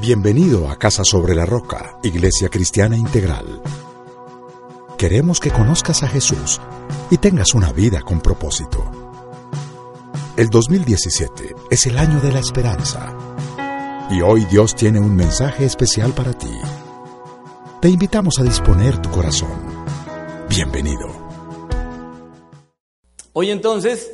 [0.00, 3.62] Bienvenido a Casa sobre la Roca, Iglesia Cristiana Integral.
[4.98, 6.60] Queremos que conozcas a Jesús
[7.10, 8.84] y tengas una vida con propósito.
[10.36, 13.16] El 2017 es el año de la esperanza.
[14.10, 16.52] Y hoy Dios tiene un mensaje especial para ti.
[17.80, 19.84] Te invitamos a disponer tu corazón.
[20.48, 21.08] Bienvenido.
[23.32, 24.12] Hoy entonces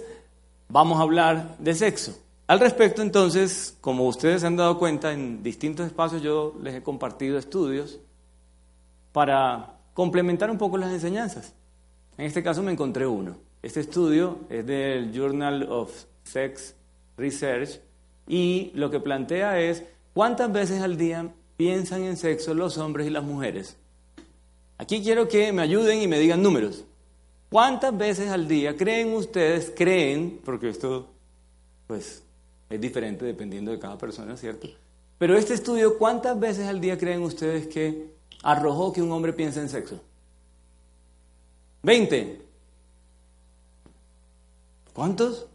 [0.68, 2.14] vamos a hablar de sexo.
[2.50, 7.38] Al respecto, entonces, como ustedes han dado cuenta, en distintos espacios yo les he compartido
[7.38, 8.00] estudios
[9.12, 11.54] para complementar un poco las enseñanzas.
[12.18, 13.36] En este caso me encontré uno.
[13.62, 15.92] Este estudio es del Journal of
[16.24, 16.74] Sex
[17.16, 17.80] Research
[18.26, 23.10] y lo que plantea es cuántas veces al día piensan en sexo los hombres y
[23.10, 23.76] las mujeres.
[24.76, 26.84] Aquí quiero que me ayuden y me digan números.
[27.48, 31.06] ¿Cuántas veces al día creen ustedes, creen, porque esto
[31.86, 32.24] pues
[32.70, 34.68] es diferente dependiendo de cada persona, ¿cierto?
[35.18, 39.60] Pero este estudio, ¿cuántas veces al día creen ustedes que arrojó que un hombre piensa
[39.60, 40.00] en sexo?
[41.82, 42.40] 20.
[44.94, 45.46] ¿Cuántos?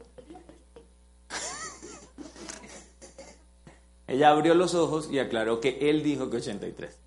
[4.08, 6.98] ella abrió los ojos y aclaró que él dijo que 83.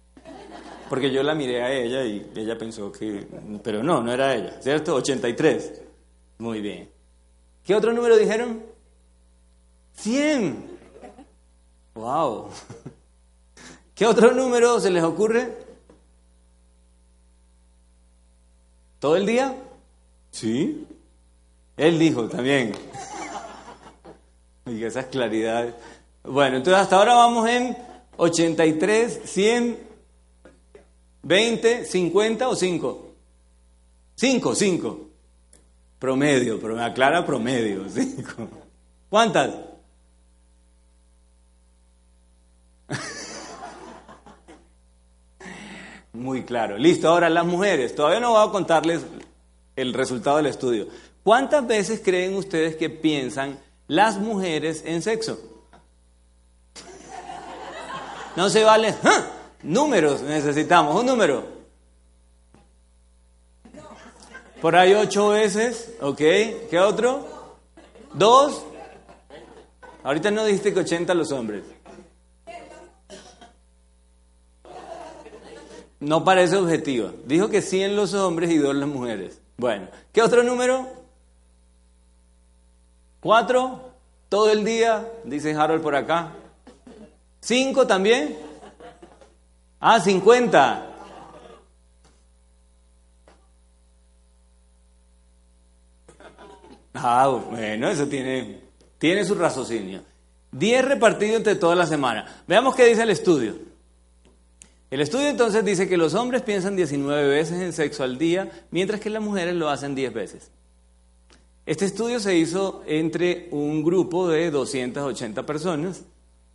[0.89, 3.27] Porque yo la miré a ella y ella pensó que...
[3.63, 4.95] Pero no, no era ella, ¿cierto?
[4.95, 5.83] 83.
[6.39, 6.89] Muy bien.
[7.63, 8.78] ¿Qué otro número dijeron?
[9.99, 10.79] 100.
[11.95, 12.51] Wow.
[13.95, 15.57] ¿Qué otro número se les ocurre?
[19.01, 19.55] ¿Todo el día?
[20.31, 20.87] Sí.
[21.77, 22.73] Él dijo también.
[24.67, 25.75] Y esas claridades.
[26.25, 27.77] Bueno, entonces hasta ahora vamos en
[28.17, 29.79] 83, 100,
[31.23, 33.07] 20, 50 o 5.
[34.15, 35.01] 5, 5.
[35.99, 38.49] Promedio, pero me aclara promedio, 5.
[39.09, 39.68] ¿Cuántas?
[46.19, 46.77] Muy claro.
[46.77, 47.95] Listo, ahora las mujeres.
[47.95, 49.03] Todavía no voy a contarles
[49.77, 50.89] el resultado del estudio.
[51.23, 53.57] ¿Cuántas veces creen ustedes que piensan
[53.87, 55.39] las mujeres en sexo?
[58.35, 58.97] No se vale.
[59.05, 59.27] ¡Ah!
[59.63, 61.45] Números necesitamos, un número.
[64.61, 66.19] Por ahí ocho veces, ¿ok?
[66.19, 67.29] ¿Qué otro?
[68.13, 68.65] ¿Dos?
[70.03, 71.63] Ahorita no dijiste que 80 los hombres.
[76.01, 77.13] No parece objetiva.
[77.25, 79.41] Dijo que 100 los hombres y 2 las mujeres.
[79.57, 80.87] Bueno, ¿qué otro número?
[83.21, 83.91] ¿Cuatro?
[84.29, 86.33] Todo el día, dice Harold por acá.
[87.41, 88.37] ¿Cinco también?
[89.81, 90.87] Ah, 50.
[96.95, 98.61] Ah, bueno, eso tiene,
[98.99, 100.03] tiene su raciocinio.
[100.53, 102.43] 10 repartidos entre toda la semana.
[102.47, 103.68] Veamos qué dice el estudio.
[104.91, 109.01] El estudio entonces dice que los hombres piensan 19 veces en sexo al día, mientras
[109.01, 110.51] que las mujeres lo hacen 10 veces.
[111.67, 116.03] Este estudio se hizo entre un grupo de 280 personas.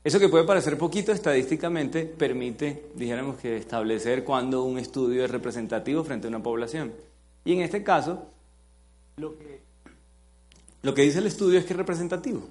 [0.04, 6.04] Eso que puede parecer poquito, estadísticamente permite, dijéramos que, establecer cuándo un estudio es representativo
[6.04, 6.92] frente a una población.
[7.46, 8.26] Y en este caso,
[9.18, 9.60] lo que,
[10.82, 12.50] lo que dice el estudio es que es representativo.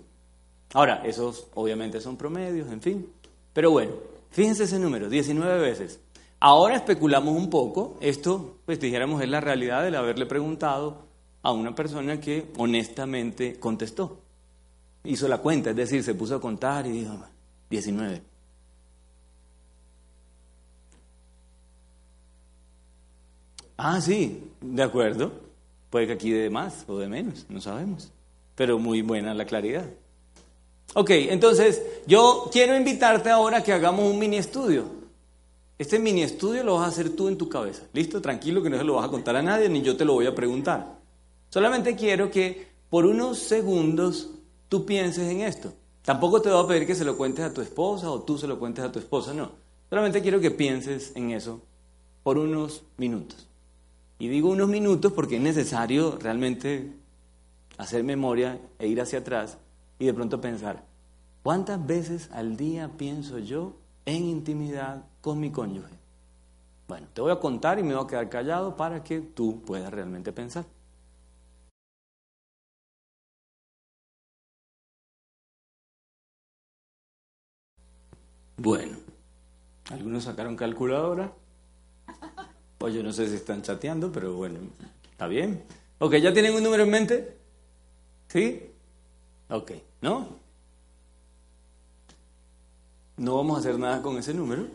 [0.72, 3.08] Ahora, esos obviamente son promedios, en fin.
[3.52, 3.92] Pero bueno,
[4.32, 6.00] Fíjense ese número, 19 veces.
[6.40, 11.06] Ahora especulamos un poco, esto, pues dijéramos, es la realidad del haberle preguntado
[11.42, 14.20] a una persona que honestamente contestó.
[15.04, 17.16] Hizo la cuenta, es decir, se puso a contar y dijo,
[17.70, 18.22] 19.
[23.76, 25.32] Ah, sí, de acuerdo.
[25.90, 28.10] Puede que aquí de más o de menos, no sabemos.
[28.54, 29.90] Pero muy buena la claridad.
[30.94, 34.84] Ok, entonces yo quiero invitarte ahora a que hagamos un mini estudio.
[35.78, 37.84] Este mini estudio lo vas a hacer tú en tu cabeza.
[37.94, 38.20] ¿Listo?
[38.20, 40.26] Tranquilo que no se lo vas a contar a nadie ni yo te lo voy
[40.26, 40.98] a preguntar.
[41.48, 44.30] Solamente quiero que por unos segundos
[44.68, 45.72] tú pienses en esto.
[46.02, 48.46] Tampoco te voy a pedir que se lo cuentes a tu esposa o tú se
[48.46, 49.52] lo cuentes a tu esposa, no.
[49.88, 51.62] Solamente quiero que pienses en eso
[52.22, 53.48] por unos minutos.
[54.18, 56.92] Y digo unos minutos porque es necesario realmente
[57.78, 59.56] hacer memoria e ir hacia atrás
[60.02, 60.82] y de pronto pensar,
[61.44, 65.94] ¿cuántas veces al día pienso yo en intimidad con mi cónyuge?
[66.88, 69.92] Bueno, te voy a contar y me voy a quedar callado para que tú puedas
[69.92, 70.64] realmente pensar.
[78.56, 78.98] Bueno,
[79.88, 81.32] algunos sacaron calculadora.
[82.78, 84.58] Pues yo no sé si están chateando, pero bueno,
[85.12, 85.62] está bien.
[86.00, 87.38] Ok, ¿ya tienen un número en mente?
[88.26, 88.71] ¿Sí?
[89.52, 89.72] Ok.
[90.00, 90.42] ¿No?
[93.22, 94.66] no vamos a hacer nada con ese número.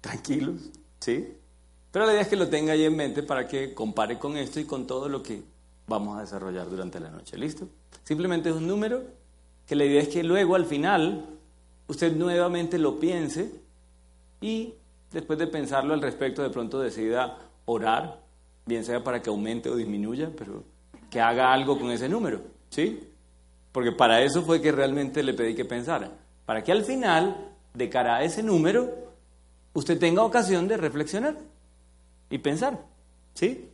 [0.00, 0.56] Tranquilos,
[0.98, 1.36] ¿sí?
[1.92, 4.58] Pero la idea es que lo tenga ahí en mente para que compare con esto
[4.58, 5.42] y con todo lo que
[5.86, 7.38] vamos a desarrollar durante la noche.
[7.38, 7.68] ¿Listo?
[8.02, 9.02] Simplemente es un número
[9.66, 11.26] que la idea es que luego al final
[11.86, 13.52] usted nuevamente lo piense
[14.40, 14.74] y
[15.12, 18.20] después de pensarlo al respecto de pronto decida orar,
[18.66, 20.64] bien sea para que aumente o disminuya, pero
[21.08, 23.13] que haga algo con ese número, ¿sí?
[23.74, 26.12] Porque para eso fue que realmente le pedí que pensara,
[26.46, 28.88] para que al final, de cara a ese número,
[29.72, 31.36] usted tenga ocasión de reflexionar
[32.30, 32.86] y pensar,
[33.34, 33.68] ¿sí?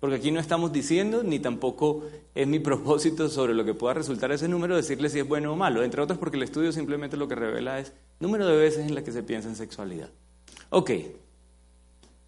[0.00, 2.02] Porque aquí no estamos diciendo, ni tampoco
[2.34, 5.56] es mi propósito sobre lo que pueda resultar ese número, decirle si es bueno o
[5.56, 8.94] malo, entre otras porque el estudio simplemente lo que revela es número de veces en
[8.94, 10.10] las que se piensa en sexualidad.
[10.68, 10.90] Ok,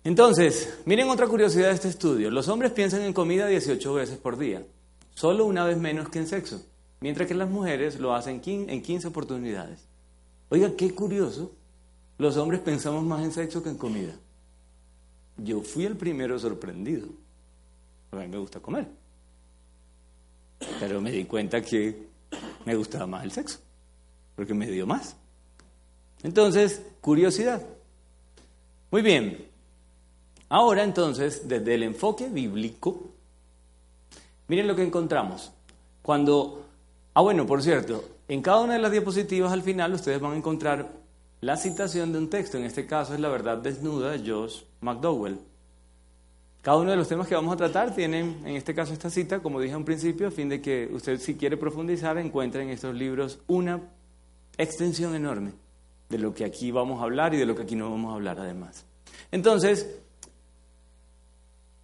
[0.04, 2.30] entonces, miren otra curiosidad de este estudio.
[2.30, 4.64] Los hombres piensan en comida 18 veces por día,
[5.14, 6.62] solo una vez menos que en sexo,
[7.00, 9.86] mientras que las mujeres lo hacen en 15 oportunidades.
[10.48, 11.52] Oiga, qué curioso,
[12.18, 14.14] los hombres pensamos más en sexo que en comida.
[15.36, 17.08] Yo fui el primero sorprendido.
[18.12, 18.86] A mí me gusta comer.
[20.78, 22.08] Pero me di cuenta que
[22.66, 23.58] me gustaba más el sexo,
[24.36, 25.16] porque me dio más.
[26.22, 27.62] Entonces, curiosidad.
[28.90, 29.48] Muy bien.
[30.48, 33.12] Ahora entonces, desde el enfoque bíblico,
[34.48, 35.52] miren lo que encontramos.
[36.02, 36.66] Cuando,
[37.14, 40.36] ah bueno, por cierto, en cada una de las diapositivas al final ustedes van a
[40.36, 40.88] encontrar
[41.40, 45.38] la citación de un texto, en este caso es la verdad desnuda de Josh McDowell.
[46.62, 49.40] Cada uno de los temas que vamos a tratar tienen, en este caso, esta cita,
[49.40, 52.94] como dije al principio, a fin de que usted, si quiere profundizar, encuentre en estos
[52.94, 53.80] libros una
[54.58, 55.52] extensión enorme
[56.10, 58.16] de lo que aquí vamos a hablar y de lo que aquí no vamos a
[58.16, 58.84] hablar, además.
[59.32, 59.88] Entonces,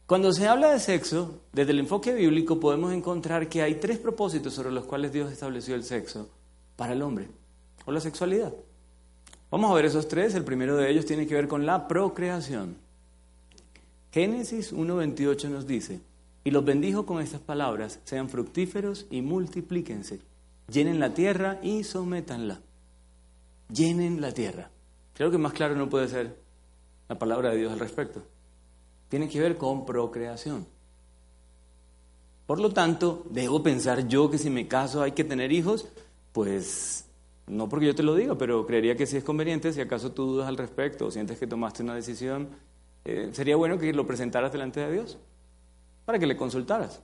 [0.06, 4.54] cuando se habla de sexo, desde el enfoque bíblico podemos encontrar que hay tres propósitos
[4.54, 6.28] sobre los cuales Dios estableció el sexo
[6.76, 7.28] para el hombre,
[7.86, 8.52] o la sexualidad.
[9.50, 10.34] Vamos a ver esos tres.
[10.34, 12.76] El primero de ellos tiene que ver con la procreación.
[14.12, 16.00] Génesis 1.28 nos dice,
[16.44, 20.20] y los bendijo con estas palabras, sean fructíferos y multiplíquense,
[20.70, 22.60] llenen la tierra y sométanla.
[23.68, 24.70] Llenen la tierra.
[25.14, 26.36] Creo que más claro no puede ser
[27.08, 28.22] la palabra de Dios al respecto.
[29.08, 30.66] Tiene que ver con procreación.
[32.46, 35.88] Por lo tanto, debo pensar yo que si me caso hay que tener hijos,
[36.32, 37.06] pues
[37.46, 40.26] no porque yo te lo diga, pero creería que si es conveniente, si acaso tú
[40.26, 42.48] dudas al respecto o sientes que tomaste una decisión
[43.08, 45.16] eh, sería bueno que lo presentaras delante de Dios,
[46.04, 47.00] para que le consultaras.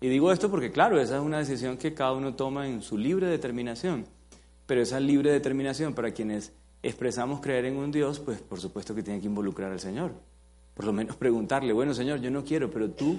[0.00, 2.98] Y digo esto porque, claro, esa es una decisión que cada uno toma en su
[2.98, 4.06] libre determinación,
[4.66, 6.52] pero esa libre determinación para quienes
[6.82, 10.10] expresamos creer en un Dios, pues por supuesto que tiene que involucrar al Señor.
[10.80, 13.18] Por lo menos preguntarle, bueno Señor, yo no quiero, pero tú...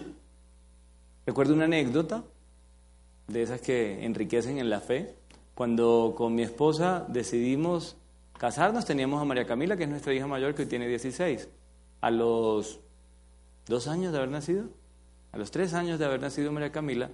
[1.27, 2.23] Recuerdo una anécdota
[3.27, 5.13] de esas que enriquecen en la fe.
[5.53, 7.97] Cuando con mi esposa decidimos
[8.39, 11.49] casarnos, teníamos a María Camila, que es nuestra hija mayor, que hoy tiene 16
[12.01, 12.79] a los
[13.67, 14.65] dos años de haber nacido,
[15.31, 17.11] a los tres años de haber nacido María Camila,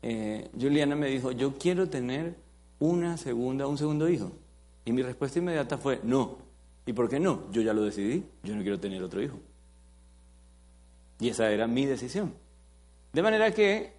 [0.00, 2.36] eh, Juliana me dijo, yo quiero tener
[2.78, 4.32] una segunda, un segundo hijo.
[4.86, 6.38] Y mi respuesta inmediata fue, no.
[6.86, 7.50] ¿Y por qué no?
[7.52, 9.38] Yo ya lo decidí, yo no quiero tener otro hijo.
[11.18, 12.34] Y esa era mi decisión.
[13.12, 13.94] De manera que,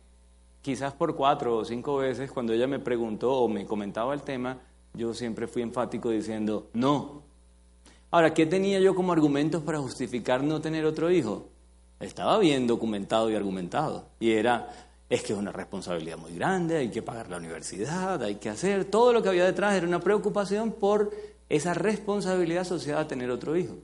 [0.62, 4.60] quizás por cuatro o cinco veces, cuando ella me preguntó o me comentaba el tema,
[4.94, 7.28] yo siempre fui enfático diciendo, no,
[8.09, 11.50] Ahora, ¿qué tenía yo como argumentos para justificar no tener otro hijo?
[12.00, 14.07] Estaba bien documentado y argumentado.
[14.18, 14.69] Y era,
[15.09, 18.86] es que es una responsabilidad muy grande, hay que pagar la universidad, hay que hacer.
[18.86, 21.12] Todo lo que había detrás era una preocupación por
[21.50, 23.76] esa responsabilidad asociada a tener otro hijo.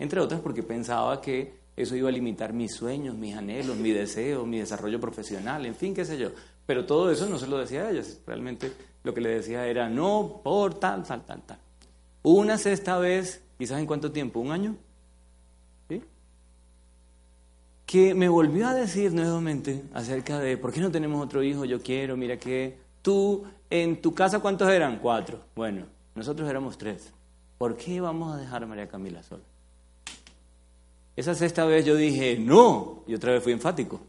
[0.00, 4.46] Entre otras porque pensaba que eso iba a limitar mis sueños, mis anhelos, mi deseo,
[4.46, 6.30] mi desarrollo profesional, en fin, qué sé yo.
[6.66, 8.20] Pero todo eso no se lo decía a ellas.
[8.26, 8.72] Realmente
[9.02, 11.58] lo que le decía era no por tal, tal, tal, tal.
[12.22, 14.40] Una sexta vez ¿Quizás en cuánto tiempo?
[14.40, 14.74] ¿Un año?
[15.86, 16.02] ¿Sí?
[17.84, 21.66] Que me volvió a decir nuevamente acerca de, ¿por qué no tenemos otro hijo?
[21.66, 24.98] Yo quiero, mira que tú, en tu casa, ¿cuántos eran?
[24.98, 25.40] Cuatro.
[25.54, 25.84] Bueno,
[26.14, 27.12] nosotros éramos tres.
[27.58, 29.42] ¿Por qué vamos a dejar a María Camila sola?
[31.20, 34.00] Esa sexta vez yo dije, no, y otra vez fui enfático.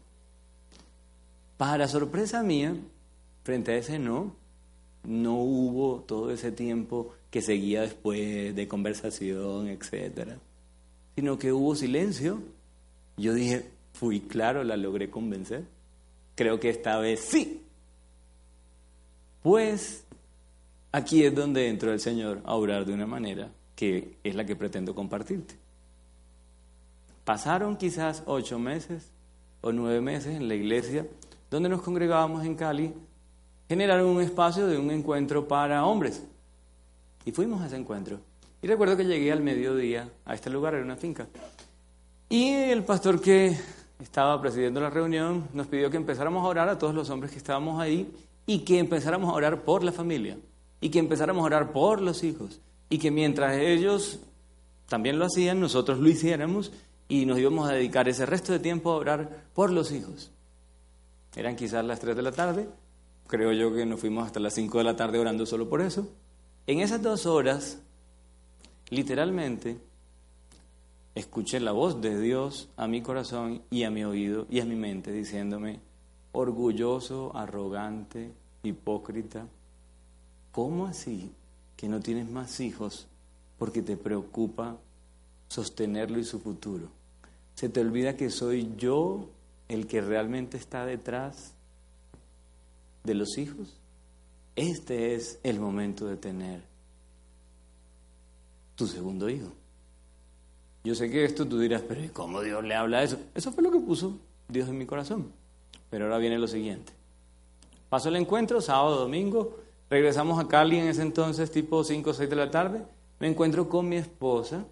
[1.58, 2.74] Para sorpresa mía,
[3.44, 4.34] frente a ese no,
[5.04, 10.38] no hubo todo ese tiempo que seguía después de conversación, etcétera,
[11.14, 12.40] sino que hubo silencio.
[13.18, 15.64] Yo dije, fui claro, la logré convencer.
[16.34, 17.60] Creo que esta vez sí.
[19.42, 20.04] Pues
[20.92, 24.56] aquí es donde entró el Señor a orar de una manera que es la que
[24.56, 25.61] pretendo compartirte.
[27.24, 29.10] Pasaron quizás ocho meses
[29.60, 31.06] o nueve meses en la iglesia
[31.50, 32.94] donde nos congregábamos en Cali,
[33.68, 36.22] generaron un espacio de un encuentro para hombres
[37.24, 38.18] Y fuimos a ese encuentro.
[38.62, 41.26] Y recuerdo que llegué al mediodía a este lugar, era una finca.
[42.28, 43.56] Y el pastor que
[44.00, 47.38] estaba presidiendo la reunión nos pidió que empezáramos a orar a todos los hombres que
[47.38, 48.10] estábamos ahí
[48.46, 50.38] y que empezáramos a orar por la familia
[50.80, 54.20] y que empezáramos a orar por los hijos y que mientras ellos
[54.88, 56.72] también lo hacían, nosotros lo hiciéramos
[57.12, 60.30] y nos íbamos a dedicar ese resto de tiempo a orar por los hijos.
[61.36, 62.70] Eran quizás las 3 de la tarde,
[63.26, 66.08] creo yo que nos fuimos hasta las 5 de la tarde orando solo por eso.
[66.66, 67.82] En esas dos horas,
[68.88, 69.76] literalmente,
[71.14, 74.74] escuché la voz de Dios a mi corazón y a mi oído y a mi
[74.74, 75.80] mente diciéndome,
[76.32, 79.46] orgulloso, arrogante, hipócrita,
[80.50, 81.30] ¿cómo así
[81.76, 83.06] que no tienes más hijos
[83.58, 84.78] porque te preocupa
[85.48, 87.01] sostenerlo y su futuro?
[87.62, 89.28] Se te olvida que soy yo
[89.68, 91.54] el que realmente está detrás
[93.04, 93.78] de los hijos.
[94.56, 96.64] Este es el momento de tener
[98.74, 99.52] tu segundo hijo.
[100.82, 103.16] Yo sé que esto tú dirás, pero ¿cómo Dios le habla eso?
[103.32, 105.30] Eso fue lo que puso Dios en mi corazón.
[105.88, 106.92] Pero ahora viene lo siguiente.
[107.88, 109.56] Pasó el encuentro, sábado, domingo,
[109.88, 112.82] regresamos a Cali en ese entonces, tipo 5 o 6 de la tarde.
[113.20, 114.64] Me encuentro con mi esposa,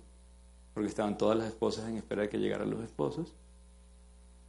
[0.81, 3.35] porque estaban todas las esposas en espera de que llegaran los esposos.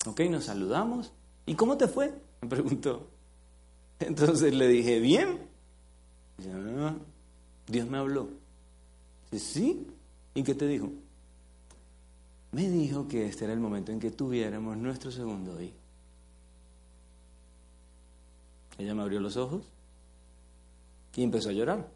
[0.06, 1.12] Ok, nos saludamos.
[1.46, 2.14] ¿Y cómo te fue?
[2.42, 3.06] Me preguntó.
[4.00, 5.42] Entonces le dije, bien.
[6.80, 6.96] Ah,
[7.68, 8.30] Dios me habló.
[9.30, 9.88] Dice, sí.
[10.34, 10.90] ¿Y qué te dijo?
[12.54, 15.76] me dijo que este era el momento en que tuviéramos nuestro segundo hijo.
[18.78, 19.66] Ella me abrió los ojos
[21.14, 21.90] y empezó a llorar.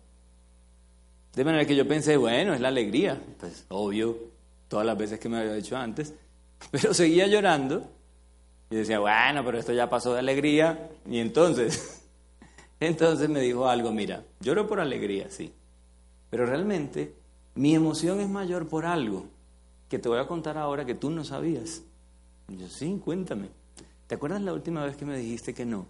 [1.36, 4.18] De manera que yo pensé, bueno, es la alegría, pues obvio,
[4.70, 6.13] todas las veces que me había dicho antes,
[6.72, 7.84] pero seguía llorando
[8.70, 12.04] y decía, bueno, pero esto ya pasó de alegría y entonces,
[12.80, 15.51] entonces me dijo algo, mira, lloro por alegría, sí,
[16.30, 17.13] pero realmente
[17.56, 19.25] mi emoción es mayor por algo
[19.89, 21.84] que te voy a contar ahora que tú no sabías.
[22.48, 23.50] yo, sí, cuéntame.
[24.08, 25.88] ¿Te acuerdas la última vez que me dijiste que no?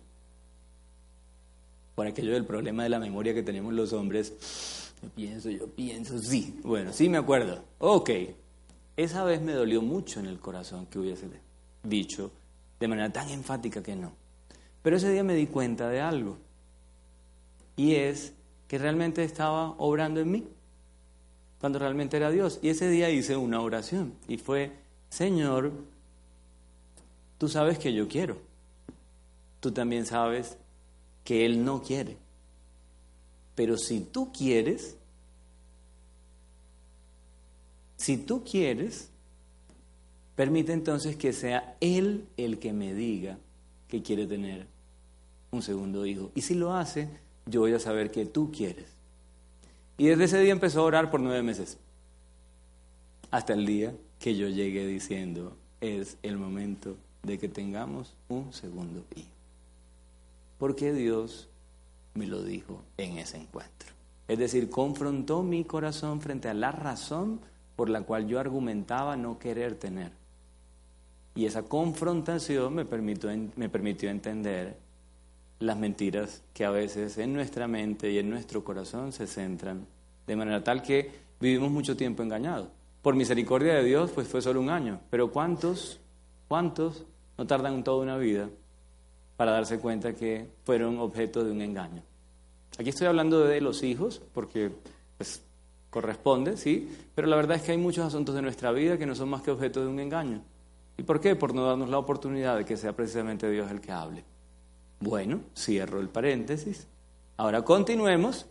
[1.95, 4.84] Por aquello del problema de la memoria que tenemos los hombres.
[5.01, 6.59] Yo pienso, yo pienso, sí.
[6.63, 7.63] Bueno, sí me acuerdo.
[7.79, 8.09] Ok.
[8.97, 11.27] Esa vez me dolió mucho en el corazón que hubiese
[11.83, 12.31] dicho
[12.79, 14.13] de manera tan enfática que no.
[14.81, 16.37] Pero ese día me di cuenta de algo.
[17.75, 18.33] Y es
[18.67, 20.47] que realmente estaba obrando en mí
[21.59, 22.59] cuando realmente era Dios.
[22.61, 24.71] Y ese día hice una oración y fue,
[25.09, 25.71] Señor,
[27.37, 28.37] tú sabes que yo quiero.
[29.59, 30.57] Tú también sabes
[31.23, 32.17] que Él no quiere.
[33.55, 34.97] Pero si tú quieres,
[37.95, 39.09] si tú quieres,
[40.35, 43.37] permite entonces que sea Él el que me diga
[43.87, 44.67] que quiere tener
[45.51, 46.31] un segundo hijo.
[46.35, 47.09] Y si lo hace,
[47.45, 48.85] yo voy a saber que tú quieres.
[49.97, 51.77] Y desde ese día empezó a orar por nueve meses.
[53.31, 59.05] Hasta el día que yo llegué diciendo, es el momento de que tengamos un segundo
[59.15, 59.29] hijo.
[60.57, 61.47] Porque Dios
[62.15, 63.89] me lo dijo en ese encuentro.
[64.27, 67.41] Es decir, confrontó mi corazón frente a la razón
[67.75, 70.11] por la cual yo argumentaba no querer tener.
[71.35, 74.77] Y esa confrontación me permitió, entender
[75.59, 79.85] las mentiras que a veces en nuestra mente y en nuestro corazón se centran,
[80.25, 82.69] de manera tal que vivimos mucho tiempo engañados.
[83.01, 85.99] Por misericordia de Dios, pues fue solo un año, pero ¿cuántos,
[86.47, 87.05] cuántos
[87.37, 88.49] no tardan toda una vida
[89.37, 92.03] para darse cuenta que fueron objeto de un engaño?
[92.77, 94.71] Aquí estoy hablando de los hijos, porque
[95.17, 95.41] pues,
[95.89, 99.15] corresponde, sí, pero la verdad es que hay muchos asuntos de nuestra vida que no
[99.15, 100.41] son más que objeto de un engaño.
[100.97, 101.35] ¿Y por qué?
[101.35, 104.23] Por no darnos la oportunidad de que sea precisamente Dios el que hable.
[104.99, 106.87] Bueno, cierro el paréntesis.
[107.37, 108.45] Ahora continuemos.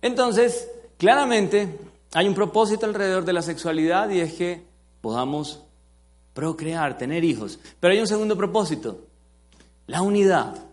[0.00, 1.78] Entonces, claramente
[2.14, 4.62] hay un propósito alrededor de la sexualidad y es que
[5.00, 5.62] podamos
[6.34, 7.58] procrear, tener hijos.
[7.80, 9.06] Pero hay un segundo propósito,
[9.86, 10.72] la unidad.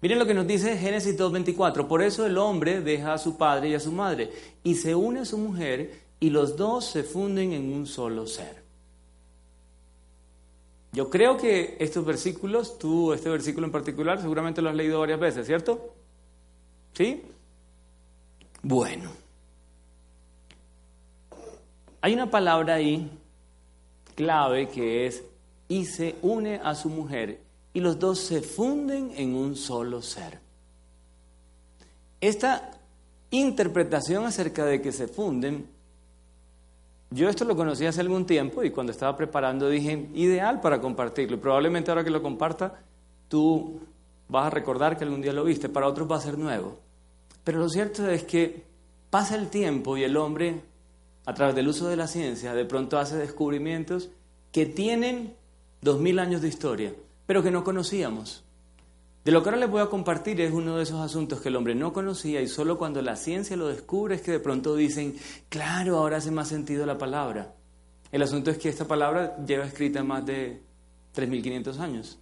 [0.00, 1.86] Miren lo que nos dice Génesis 2.24.
[1.86, 4.30] Por eso el hombre deja a su padre y a su madre
[4.64, 8.62] y se une a su mujer y los dos se funden en un solo ser.
[10.92, 15.20] Yo creo que estos versículos, tú, este versículo en particular, seguramente lo has leído varias
[15.20, 15.94] veces, ¿cierto?
[16.94, 17.22] ¿Sí?
[18.62, 19.10] Bueno.
[22.00, 23.10] Hay una palabra ahí
[24.16, 25.22] clave que es
[25.68, 27.40] y se une a su mujer
[27.72, 30.40] y los dos se funden en un solo ser.
[32.20, 32.70] Esta
[33.30, 35.68] interpretación acerca de que se funden
[37.12, 41.40] yo esto lo conocí hace algún tiempo y cuando estaba preparando dije, ideal para compartirlo.
[41.40, 42.82] Probablemente ahora que lo comparta,
[43.26, 43.80] tú
[44.28, 46.78] vas a recordar que algún día lo viste, para otros va a ser nuevo.
[47.42, 48.62] Pero lo cierto es que
[49.10, 50.60] pasa el tiempo y el hombre,
[51.26, 54.10] a través del uso de la ciencia, de pronto hace descubrimientos
[54.52, 55.34] que tienen
[55.82, 56.94] dos mil años de historia,
[57.30, 58.42] pero que no conocíamos.
[59.24, 61.54] De lo que ahora les voy a compartir es uno de esos asuntos que el
[61.54, 65.14] hombre no conocía y solo cuando la ciencia lo descubre es que de pronto dicen,
[65.48, 67.54] claro, ahora hace más sentido la palabra.
[68.10, 70.60] El asunto es que esta palabra lleva escrita más de
[71.14, 72.18] 3.500 años.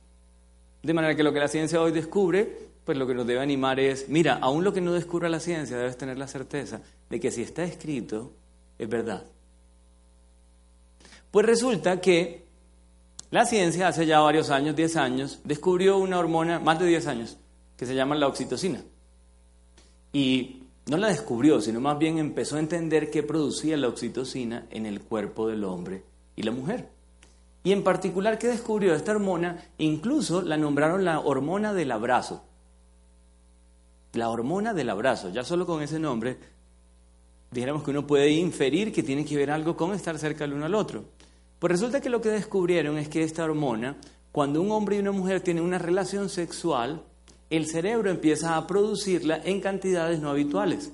[0.82, 3.80] De manera que lo que la ciencia hoy descubre, pues lo que nos debe animar
[3.80, 7.30] es, mira, aún lo que no descubra la ciencia debes tener la certeza de que
[7.30, 8.34] si está escrito,
[8.78, 9.24] es verdad.
[11.30, 12.47] Pues resulta que
[13.30, 17.36] la ciencia hace ya varios años, 10 años, descubrió una hormona, más de 10 años,
[17.76, 18.82] que se llama la oxitocina.
[20.12, 24.86] Y no la descubrió, sino más bien empezó a entender qué producía la oxitocina en
[24.86, 26.04] el cuerpo del hombre
[26.36, 26.88] y la mujer.
[27.62, 29.62] Y en particular, ¿qué descubrió esta hormona?
[29.76, 32.42] Incluso la nombraron la hormona del abrazo.
[34.14, 35.28] La hormona del abrazo.
[35.28, 36.38] Ya solo con ese nombre,
[37.50, 40.64] dijéramos que uno puede inferir que tiene que ver algo con estar cerca el uno
[40.64, 41.04] al otro.
[41.58, 43.96] Pues resulta que lo que descubrieron es que esta hormona,
[44.30, 47.02] cuando un hombre y una mujer tienen una relación sexual,
[47.50, 50.92] el cerebro empieza a producirla en cantidades no habituales.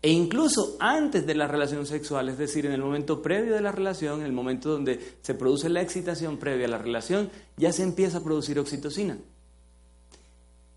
[0.00, 3.72] E incluso antes de la relación sexual, es decir, en el momento previo de la
[3.72, 7.82] relación, en el momento donde se produce la excitación previa a la relación, ya se
[7.82, 9.18] empieza a producir oxitocina.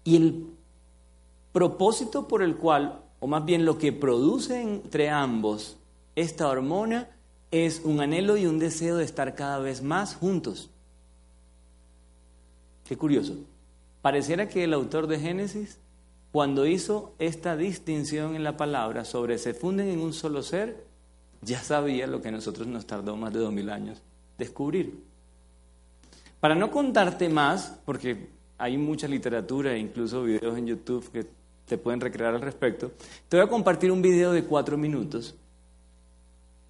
[0.04, 0.48] Y el
[1.52, 5.78] propósito por el cual, o más bien lo que produce entre ambos
[6.16, 7.10] esta hormona,
[7.52, 10.70] es un anhelo y un deseo de estar cada vez más juntos.
[12.86, 13.36] Qué curioso.
[14.02, 15.78] Pareciera que el autor de Génesis,
[16.32, 20.86] cuando hizo esta distinción en la palabra sobre se funden en un solo ser,
[21.42, 24.02] ya sabía lo que a nosotros nos tardó más de dos mil años
[24.38, 25.04] descubrir.
[26.40, 31.28] Para no contarte más, porque hay mucha literatura e incluso videos en YouTube que
[31.66, 32.92] te pueden recrear al respecto,
[33.30, 35.36] te voy a compartir un video de cuatro minutos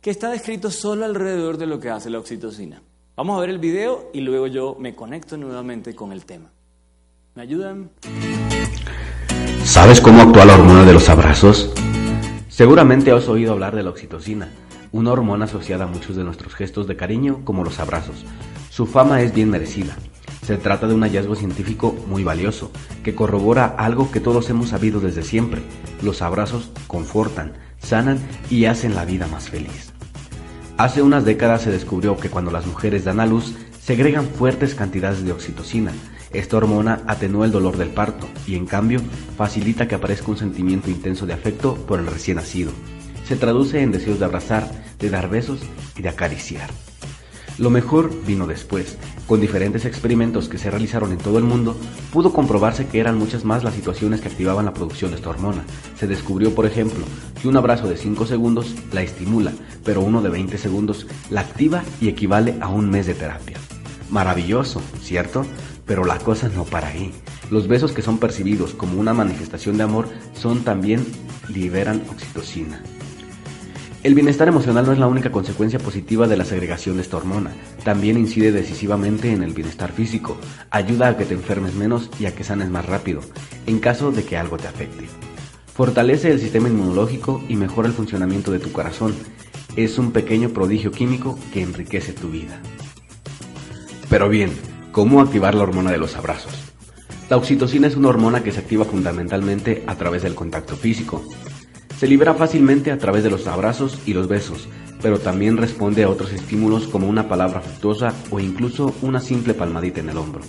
[0.02, 2.82] que está descrito solo alrededor de lo que hace la oxitocina.
[3.16, 6.50] Vamos a ver el video y luego yo me conecto nuevamente con el tema.
[7.36, 7.92] ¿Me ayudan?
[9.64, 11.72] ¿Sabes cómo actúa la hormona de los abrazos?
[12.50, 14.50] Seguramente has oído hablar de la oxitocina,
[14.92, 18.26] una hormona asociada a muchos de nuestros gestos de cariño como los abrazos.
[18.72, 19.96] Su fama es bien merecida.
[20.44, 22.72] Se trata de un hallazgo científico muy valioso,
[23.04, 25.62] que corrobora algo que todos hemos sabido desde siempre.
[26.02, 29.91] Los abrazos confortan, sanan y hacen la vida más feliz.
[30.82, 35.24] Hace unas décadas se descubrió que cuando las mujeres dan a luz, segregan fuertes cantidades
[35.24, 35.92] de oxitocina.
[36.34, 39.00] Esta hormona atenúa el dolor del parto y en cambio
[39.38, 42.72] facilita que aparezca un sentimiento intenso de afecto por el recién nacido.
[43.28, 45.60] Se traduce en deseos de abrazar, de dar besos
[45.96, 46.72] y de acariciar.
[47.58, 48.98] Lo mejor vino después.
[49.28, 51.76] Con diferentes experimentos que se realizaron en todo el mundo,
[52.12, 55.64] pudo comprobarse que eran muchas más las situaciones que activaban la producción de esta hormona.
[55.98, 57.06] Se descubrió, por ejemplo,
[57.42, 61.84] que un abrazo de 5 segundos la estimula, pero uno de 20 segundos la activa
[62.00, 63.58] y equivale a un mes de terapia.
[64.10, 65.46] Maravilloso, ¿cierto?
[65.86, 67.14] Pero la cosa no para ahí.
[67.50, 71.06] Los besos que son percibidos como una manifestación de amor son también
[71.50, 72.82] liberan oxitocina.
[74.04, 77.52] El bienestar emocional no es la única consecuencia positiva de la segregación de esta hormona,
[77.84, 80.38] también incide decisivamente en el bienestar físico,
[80.72, 83.22] ayuda a que te enfermes menos y a que sanes más rápido,
[83.68, 85.06] en caso de que algo te afecte.
[85.76, 89.14] Fortalece el sistema inmunológico y mejora el funcionamiento de tu corazón.
[89.76, 92.60] Es un pequeño prodigio químico que enriquece tu vida.
[94.10, 94.52] Pero bien,
[94.92, 96.54] ¿cómo activar la hormona de los abrazos?
[97.30, 101.24] La oxitocina es una hormona que se activa fundamentalmente a través del contacto físico,
[102.02, 104.68] se libera fácilmente a través de los abrazos y los besos,
[105.04, 110.00] pero también responde a otros estímulos como una palabra afectuosa o incluso una simple palmadita
[110.00, 110.42] en el hombro.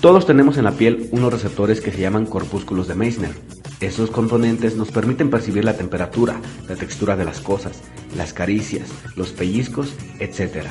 [0.00, 3.34] Todos tenemos en la piel unos receptores que se llaman corpúsculos de Meissner.
[3.80, 7.82] Esos componentes nos permiten percibir la temperatura, la textura de las cosas,
[8.16, 10.68] las caricias, los pellizcos, etc.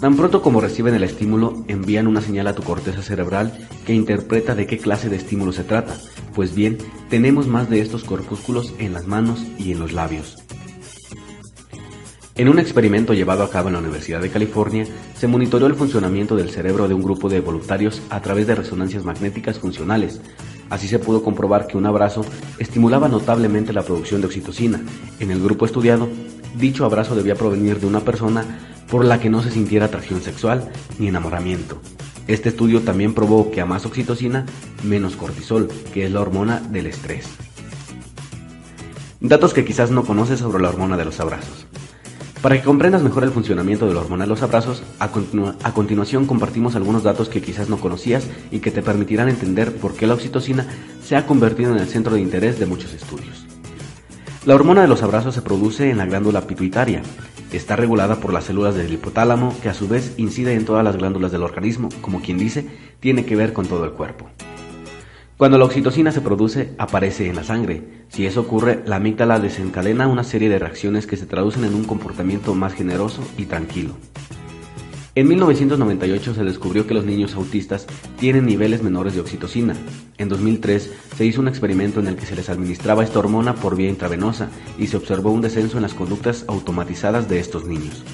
[0.00, 4.54] Tan pronto como reciben el estímulo, envían una señal a tu corteza cerebral que interpreta
[4.54, 5.94] de qué clase de estímulo se trata.
[6.34, 6.78] Pues bien,
[7.10, 10.38] tenemos más de estos corpúsculos en las manos y en los labios.
[12.34, 16.34] En un experimento llevado a cabo en la Universidad de California, se monitoreó el funcionamiento
[16.34, 20.22] del cerebro de un grupo de voluntarios a través de resonancias magnéticas funcionales.
[20.70, 22.24] Así se pudo comprobar que un abrazo
[22.58, 24.80] estimulaba notablemente la producción de oxitocina.
[25.18, 26.08] En el grupo estudiado,
[26.56, 28.46] dicho abrazo debía provenir de una persona
[28.90, 31.80] por la que no se sintiera atracción sexual ni enamoramiento.
[32.26, 34.46] Este estudio también probó que a más oxitocina,
[34.84, 37.26] menos cortisol, que es la hormona del estrés.
[39.20, 41.66] Datos que quizás no conoces sobre la hormona de los abrazos.
[42.42, 45.10] Para que comprendas mejor el funcionamiento de la hormona de los abrazos, a,
[45.72, 50.06] continuación compartimos algunos datos que quizás no conocías y que te permitirán entender por qué
[50.06, 50.66] la oxitocina
[51.04, 53.44] se ha convertido en el centro de interés de muchos estudios.
[54.46, 57.02] La hormona de los abrazos se produce en la glándula pituitaria.
[57.52, 60.96] Está regulada por las células del hipotálamo que a su vez incide en todas las
[60.96, 62.66] glándulas del organismo, como quien dice,
[63.00, 64.28] tiene que ver con todo el cuerpo.
[65.36, 67.82] Cuando la oxitocina se produce, aparece en la sangre.
[68.08, 71.84] Si eso ocurre, la amígdala desencadena una serie de reacciones que se traducen en un
[71.84, 73.96] comportamiento más generoso y tranquilo.
[75.16, 79.74] En 1998 se descubrió que los niños autistas tienen niveles menores de oxitocina.
[80.18, 83.74] En 2003 se hizo un experimento en el que se les administraba esta hormona por
[83.74, 88.04] vía intravenosa y se observó un descenso en las conductas automatizadas de estos niños.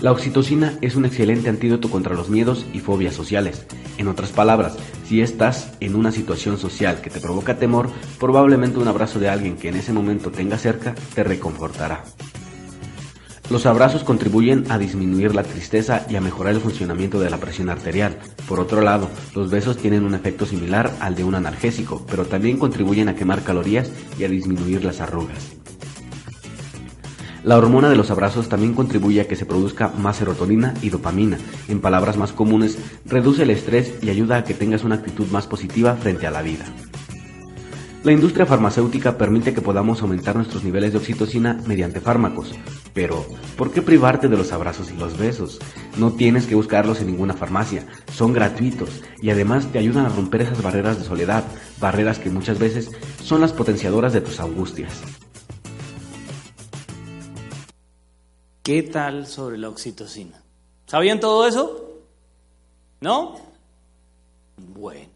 [0.00, 3.64] La oxitocina es un excelente antídoto contra los miedos y fobias sociales.
[3.96, 4.76] En otras palabras,
[5.06, 9.56] si estás en una situación social que te provoca temor, probablemente un abrazo de alguien
[9.56, 12.02] que en ese momento tenga cerca te reconfortará.
[13.54, 17.70] Los abrazos contribuyen a disminuir la tristeza y a mejorar el funcionamiento de la presión
[17.70, 18.18] arterial.
[18.48, 22.58] Por otro lado, los besos tienen un efecto similar al de un analgésico, pero también
[22.58, 25.52] contribuyen a quemar calorías y a disminuir las arrugas.
[27.44, 31.38] La hormona de los abrazos también contribuye a que se produzca más serotonina y dopamina.
[31.68, 35.46] En palabras más comunes, reduce el estrés y ayuda a que tengas una actitud más
[35.46, 36.64] positiva frente a la vida.
[38.04, 42.52] La industria farmacéutica permite que podamos aumentar nuestros niveles de oxitocina mediante fármacos.
[42.92, 43.24] Pero,
[43.56, 45.58] ¿por qué privarte de los abrazos y los besos?
[45.96, 50.42] No tienes que buscarlos en ninguna farmacia, son gratuitos y además te ayudan a romper
[50.42, 51.44] esas barreras de soledad,
[51.80, 52.90] barreras que muchas veces
[53.22, 55.00] son las potenciadoras de tus angustias.
[58.62, 60.42] ¿Qué tal sobre la oxitocina?
[60.84, 62.02] ¿Sabían todo eso?
[63.00, 63.40] ¿No?
[64.58, 65.13] Bueno.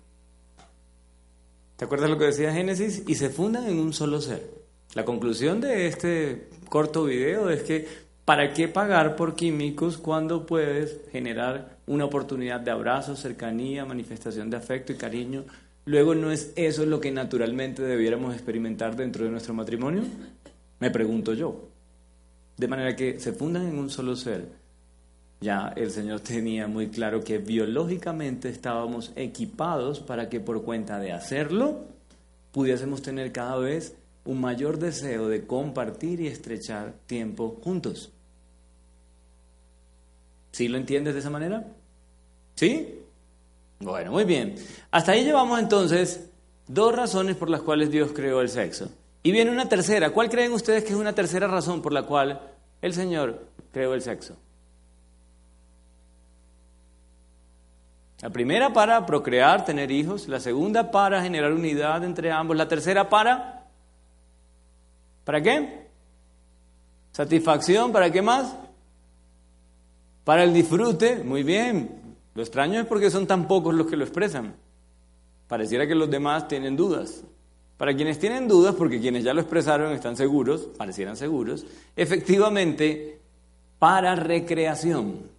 [1.79, 3.05] ¿Te acuerdas lo que decía Génesis?
[3.07, 4.51] Y se fundan en un solo ser.
[4.95, 7.87] La conclusión de este corto video es que
[8.25, 14.57] ¿para qué pagar por químicos cuando puedes generar una oportunidad de abrazo, cercanía, manifestación de
[14.57, 15.45] afecto y cariño?
[15.85, 20.03] Luego, ¿no es eso lo que naturalmente debiéramos experimentar dentro de nuestro matrimonio?
[20.81, 21.69] Me pregunto yo.
[22.57, 24.49] De manera que se fundan en un solo ser.
[25.41, 31.13] Ya el Señor tenía muy claro que biológicamente estábamos equipados para que por cuenta de
[31.13, 31.85] hacerlo
[32.51, 38.11] pudiésemos tener cada vez un mayor deseo de compartir y estrechar tiempo juntos.
[40.51, 41.65] ¿Sí lo entiendes de esa manera?
[42.57, 43.01] ¿Sí?
[43.79, 44.57] Bueno, muy bien.
[44.91, 46.29] Hasta ahí llevamos entonces
[46.67, 48.91] dos razones por las cuales Dios creó el sexo.
[49.23, 50.11] Y viene una tercera.
[50.11, 52.41] ¿Cuál creen ustedes que es una tercera razón por la cual
[52.83, 54.37] el Señor creó el sexo?
[58.21, 60.29] La primera para procrear, tener hijos.
[60.29, 62.57] La segunda para generar unidad entre ambos.
[62.57, 63.67] La tercera para...
[65.25, 65.89] ¿Para qué?
[67.13, 68.55] Satisfacción, ¿para qué más?
[70.25, 72.17] Para el disfrute, muy bien.
[72.35, 74.55] Lo extraño es porque son tan pocos los que lo expresan.
[75.47, 77.25] Pareciera que los demás tienen dudas.
[77.77, 83.21] Para quienes tienen dudas, porque quienes ya lo expresaron están seguros, parecieran seguros, efectivamente,
[83.79, 85.38] para recreación.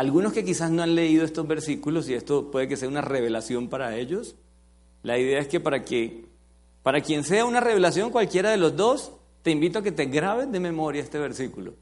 [0.00, 3.68] Algunos que quizás no han leído estos versículos, y esto puede que sea una revelación
[3.68, 4.34] para ellos,
[5.02, 6.24] la idea es que para que,
[6.82, 10.50] para quien sea una revelación cualquiera de los dos, te invito a que te grabes
[10.50, 11.74] de memoria este versículo.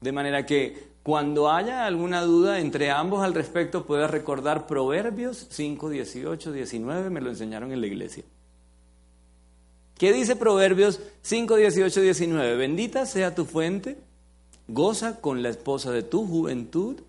[0.00, 5.90] De manera que cuando haya alguna duda entre ambos al respecto, puedas recordar Proverbios 5,
[5.90, 8.22] 18, 19, me lo enseñaron en la iglesia.
[9.98, 12.56] ¿Qué dice Proverbios 5, 18, 19?
[12.56, 13.98] Bendita sea tu fuente,
[14.68, 17.00] goza con la esposa de tu juventud,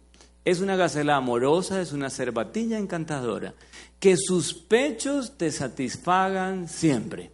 [0.45, 3.55] es una gacela amorosa, es una cervatilla encantadora,
[3.99, 7.31] que sus pechos te satisfagan siempre,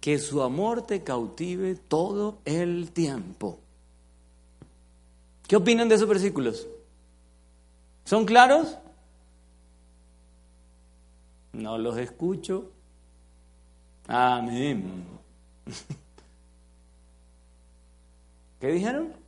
[0.00, 3.58] que su amor te cautive todo el tiempo.
[5.48, 6.66] ¿Qué opinan de esos versículos?
[8.04, 8.76] ¿Son claros?
[11.52, 12.70] No los escucho.
[14.06, 15.04] Amén.
[18.60, 19.21] ¿Qué dijeron?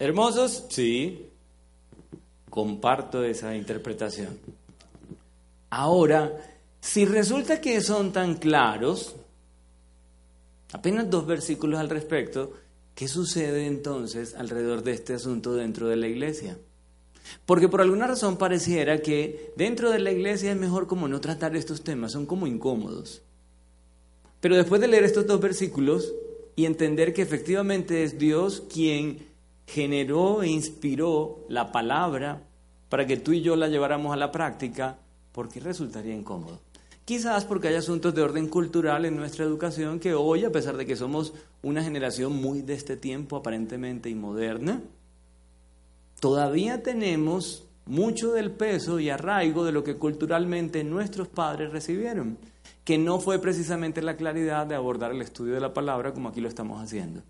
[0.00, 0.64] ¿Hermosos?
[0.68, 1.28] Sí.
[2.50, 4.36] Comparto esa interpretación.
[5.70, 6.32] Ahora,
[6.80, 9.14] si resulta que son tan claros,
[10.72, 12.52] apenas dos versículos al respecto,
[13.00, 16.58] ¿Qué sucede entonces alrededor de este asunto dentro de la iglesia?
[17.46, 21.56] Porque por alguna razón pareciera que dentro de la iglesia es mejor como no tratar
[21.56, 23.22] estos temas, son como incómodos.
[24.42, 26.12] Pero después de leer estos dos versículos
[26.56, 29.29] y entender que efectivamente es Dios quien
[29.72, 32.42] generó e inspiró la palabra
[32.88, 34.98] para que tú y yo la lleváramos a la práctica,
[35.30, 36.58] ¿por qué resultaría incómodo?
[37.04, 40.86] Quizás porque hay asuntos de orden cultural en nuestra educación que hoy, a pesar de
[40.86, 44.80] que somos una generación muy de este tiempo aparentemente y moderna,
[46.18, 52.38] todavía tenemos mucho del peso y arraigo de lo que culturalmente nuestros padres recibieron,
[52.84, 56.40] que no fue precisamente la claridad de abordar el estudio de la palabra como aquí
[56.40, 57.22] lo estamos haciendo.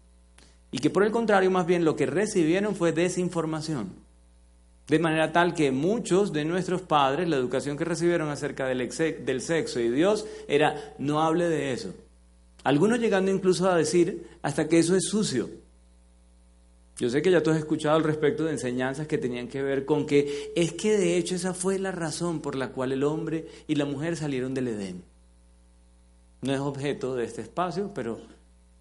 [0.73, 3.91] Y que por el contrario, más bien lo que recibieron fue desinformación.
[4.91, 9.79] De manera tal que muchos de nuestros padres, la educación que recibieron acerca del, sexo
[9.79, 11.95] y Dios era, no hable de eso.
[12.65, 15.49] Algunos llegando incluso a decir hasta que eso es sucio.
[16.99, 19.87] Yo sé que ya tú has escuchado al respecto de enseñanzas que tenían que ver
[19.87, 23.47] con que es que de hecho esa fue la razón por la cual el hombre
[23.67, 25.03] y la mujer salieron del Edén.
[26.43, 28.21] No es objeto de este espacio, pero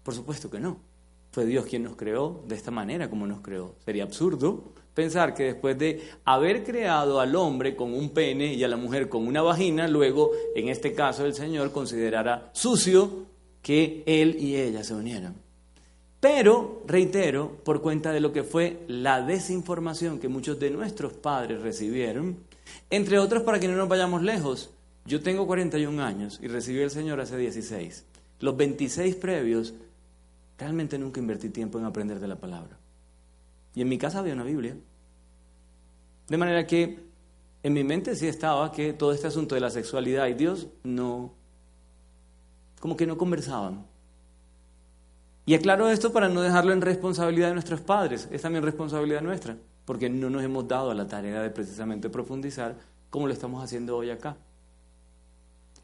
[0.02, 0.89] por supuesto que no.
[1.30, 3.76] Fue Dios quien nos creó de esta manera como nos creó.
[3.84, 8.68] Sería absurdo pensar que después de haber creado al hombre con un pene y a
[8.68, 13.26] la mujer con una vagina, luego, en este caso, el Señor considerará sucio
[13.62, 15.36] que él y ella se unieran.
[16.20, 21.62] Pero, reitero, por cuenta de lo que fue la desinformación que muchos de nuestros padres
[21.62, 22.36] recibieron,
[22.90, 24.70] entre otros para que no nos vayamos lejos,
[25.06, 28.04] yo tengo 41 años y recibí al Señor hace 16.
[28.40, 29.72] Los 26 previos,
[30.60, 32.76] realmente nunca invertí tiempo en aprender de la palabra.
[33.74, 34.76] Y en mi casa había una Biblia.
[36.28, 36.98] De manera que
[37.62, 41.32] en mi mente sí estaba que todo este asunto de la sexualidad y Dios no,
[42.78, 43.86] como que no conversaban.
[45.46, 49.56] Y aclaro esto para no dejarlo en responsabilidad de nuestros padres, es también responsabilidad nuestra,
[49.84, 52.76] porque no nos hemos dado a la tarea de precisamente profundizar
[53.08, 54.36] como lo estamos haciendo hoy acá.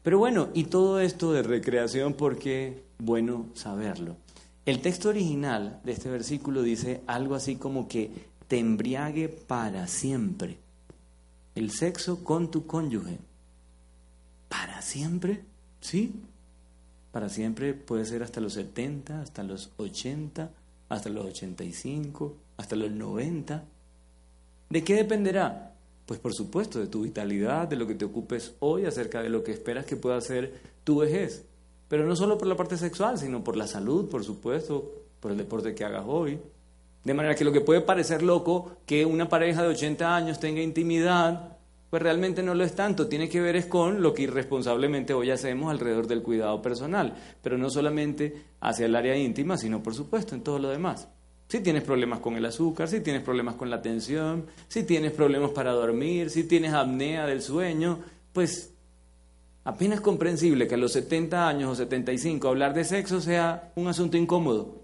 [0.03, 4.15] Pero bueno, y todo esto de recreación, porque bueno saberlo.
[4.67, 8.11] El texto original de este versículo dice algo así como que
[8.49, 10.57] te embriague para siempre.
[11.55, 13.17] El sexo con tu cónyuge.
[14.49, 15.45] ¿Para siempre?
[15.79, 16.19] ¿Sí?
[17.13, 20.51] Para siempre puede ser hasta los 70, hasta los 80,
[20.89, 23.63] hasta los 85, hasta los 90.
[24.69, 25.75] ¿De qué dependerá?
[26.05, 29.45] Pues por supuesto, de tu vitalidad, de lo que te ocupes hoy, acerca de lo
[29.45, 31.45] que esperas que pueda ser tu vejez.
[31.87, 35.37] Pero no solo por la parte sexual, sino por la salud, por supuesto, por el
[35.37, 36.39] deporte que hagas hoy,
[37.03, 40.61] de manera que lo que puede parecer loco que una pareja de 80 años tenga
[40.61, 41.57] intimidad,
[41.89, 43.07] pues realmente no lo es tanto.
[43.07, 47.57] Tiene que ver es con lo que irresponsablemente hoy hacemos alrededor del cuidado personal, pero
[47.57, 51.07] no solamente hacia el área íntima, sino por supuesto en todo lo demás.
[51.47, 55.51] Si tienes problemas con el azúcar, si tienes problemas con la tensión, si tienes problemas
[55.51, 57.99] para dormir, si tienes apnea del sueño,
[58.33, 58.73] pues
[59.67, 64.15] apenas comprensible que a los 70 años o 75 hablar de sexo sea un asunto
[64.15, 64.77] incómodo.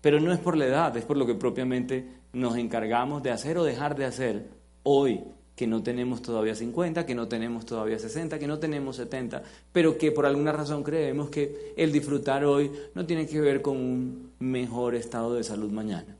[0.00, 3.58] Pero no es por la edad, es por lo que propiamente nos encargamos de hacer
[3.58, 4.46] o dejar de hacer
[4.84, 5.24] hoy,
[5.56, 9.42] que no tenemos todavía 50, que no tenemos todavía 60, que no tenemos 70,
[9.72, 13.76] pero que por alguna razón creemos que el disfrutar hoy no tiene que ver con
[13.76, 16.16] un mejor estado de salud mañana.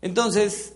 [0.00, 0.74] Entonces,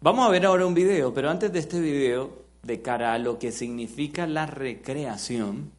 [0.00, 3.40] vamos a ver ahora un video, pero antes de este video, de cara a lo
[3.40, 5.72] que significa la recreación,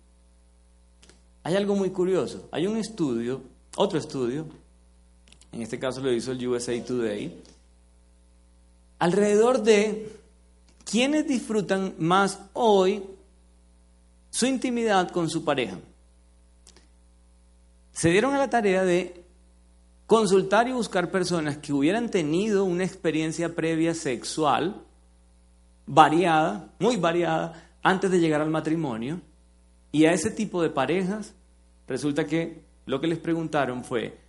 [1.43, 2.49] hay algo muy curioso.
[2.52, 3.41] Hay un estudio
[3.75, 4.45] otro estudio,
[5.52, 7.41] en este caso lo hizo el USA Today,
[8.99, 10.12] alrededor de
[10.84, 13.04] quiénes disfrutan más hoy
[14.30, 15.80] su intimidad con su pareja.
[17.93, 19.23] Se dieron a la tarea de
[20.06, 24.84] consultar y buscar personas que hubieran tenido una experiencia previa sexual
[25.89, 29.19] variada, muy variada, antes de llegar al matrimonio.
[29.91, 31.34] Y a ese tipo de parejas
[31.88, 34.19] resulta que lo que les preguntaron fue,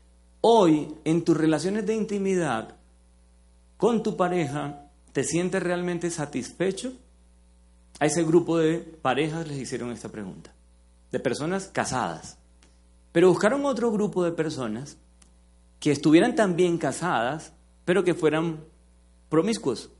[0.40, 2.76] hoy en tus relaciones de intimidad
[3.76, 6.92] con tu pareja, ¿te sientes realmente satisfecho?
[7.98, 10.52] A ese grupo de parejas les hicieron esta pregunta,
[11.12, 12.38] de personas casadas.
[13.12, 14.96] Pero buscaron otro grupo de personas
[15.78, 17.52] que estuvieran también casadas,
[17.84, 18.60] pero que fueran
[19.28, 19.90] promiscuos,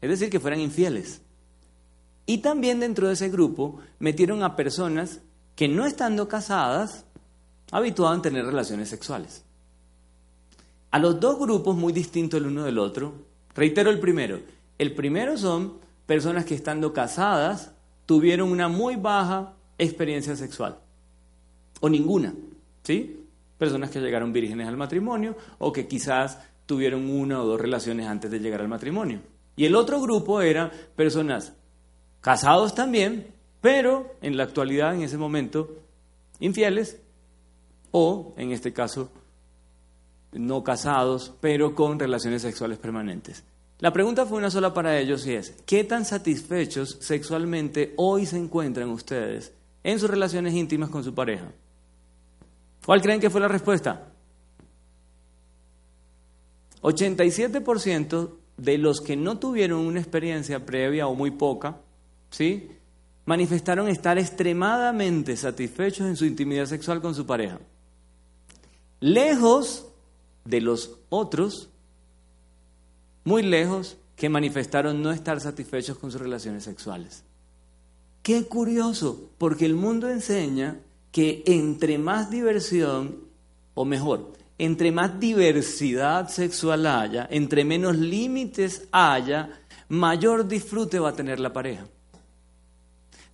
[0.00, 1.22] es decir, que fueran infieles.
[2.26, 5.20] Y también dentro de ese grupo metieron a personas
[5.56, 7.04] que no estando casadas,
[7.72, 9.44] habituado en tener relaciones sexuales.
[10.90, 13.12] A los dos grupos muy distintos el uno del otro,
[13.54, 14.40] reitero el primero.
[14.78, 15.74] El primero son
[16.06, 17.72] personas que estando casadas
[18.06, 20.78] tuvieron una muy baja experiencia sexual.
[21.80, 22.34] O ninguna,
[22.82, 23.24] ¿sí?
[23.58, 28.30] Personas que llegaron vírgenes al matrimonio o que quizás tuvieron una o dos relaciones antes
[28.30, 29.20] de llegar al matrimonio.
[29.60, 31.52] Y el otro grupo era personas
[32.22, 33.26] casados también,
[33.60, 35.82] pero en la actualidad, en ese momento,
[36.38, 36.96] infieles
[37.90, 39.10] o, en este caso,
[40.32, 43.44] no casados, pero con relaciones sexuales permanentes.
[43.80, 48.38] La pregunta fue una sola para ellos y es, ¿qué tan satisfechos sexualmente hoy se
[48.38, 49.52] encuentran ustedes
[49.84, 51.52] en sus relaciones íntimas con su pareja?
[52.86, 54.06] ¿Cuál creen que fue la respuesta?
[56.80, 61.78] 87% de los que no tuvieron una experiencia previa o muy poca,
[62.30, 62.68] ¿sí?
[63.24, 67.58] manifestaron estar extremadamente satisfechos en su intimidad sexual con su pareja.
[69.00, 69.86] Lejos
[70.44, 71.70] de los otros,
[73.24, 77.24] muy lejos, que manifestaron no estar satisfechos con sus relaciones sexuales.
[78.22, 80.78] Qué curioso, porque el mundo enseña
[81.10, 83.20] que entre más diversión,
[83.72, 89.48] o mejor, entre más diversidad sexual haya, entre menos límites haya,
[89.88, 91.86] mayor disfrute va a tener la pareja.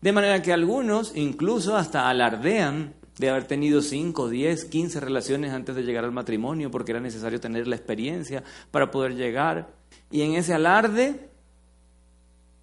[0.00, 5.74] De manera que algunos incluso hasta alardean de haber tenido 5, 10, 15 relaciones antes
[5.74, 9.74] de llegar al matrimonio porque era necesario tener la experiencia para poder llegar.
[10.12, 11.28] Y en ese alarde,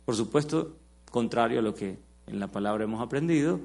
[0.06, 0.78] por supuesto,
[1.12, 1.98] contrario a lo que
[2.28, 3.60] en la palabra hemos aprendido,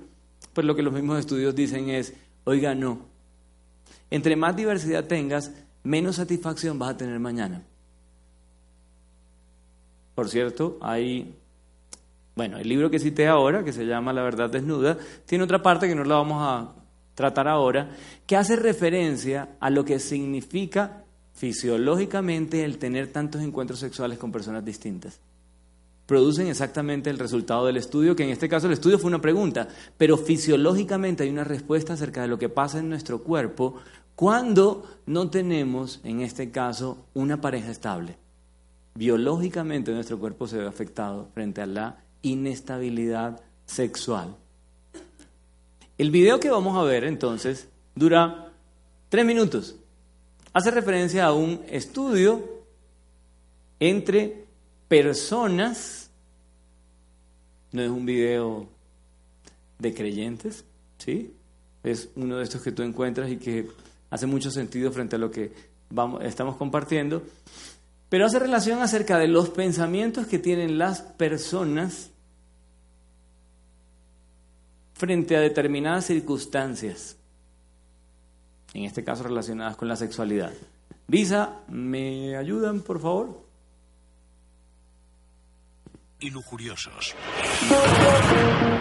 [0.53, 3.17] pues lo que los mismos estudios dicen es, oiga, no,
[4.11, 7.63] entre más diversidad tengas, menos satisfacción vas a tener mañana.
[10.15, 11.35] Por cierto, hay,
[12.35, 15.87] bueno, el libro que cité ahora, que se llama La verdad desnuda, tiene otra parte
[15.87, 16.73] que no la vamos a
[17.15, 17.91] tratar ahora,
[18.27, 24.65] que hace referencia a lo que significa fisiológicamente el tener tantos encuentros sexuales con personas
[24.65, 25.21] distintas.
[26.07, 29.69] Producen exactamente el resultado del estudio, que en este caso el estudio fue una pregunta,
[29.97, 33.77] pero fisiológicamente hay una respuesta acerca de lo que pasa en nuestro cuerpo
[34.19, 38.17] cuando no tenemos, en este caso, una pareja estable.
[38.97, 44.35] Biológicamente nuestro cuerpo se ve afectado frente a la inestabilidad sexual.
[45.99, 48.51] El video que vamos a ver entonces dura
[49.09, 49.77] tres minutos.
[50.53, 52.43] Hace referencia a un estudio
[53.79, 54.47] entre
[54.89, 56.11] personas,
[57.71, 58.67] no es un video
[59.79, 60.65] de creyentes,
[60.99, 61.33] ¿sí?
[61.85, 63.71] Es uno de estos que tú encuentras y que
[64.11, 65.53] hace mucho sentido frente a lo que
[65.91, 67.23] vamos, estamos compartiendo,
[68.09, 72.11] pero hace relación acerca de los pensamientos que tienen las personas
[74.95, 77.17] frente a determinadas circunstancias,
[78.75, 80.53] en este caso relacionadas con la sexualidad.
[81.07, 83.48] Visa, ¿me ayudan, por favor?
[86.21, 87.15] Y lujuriosos.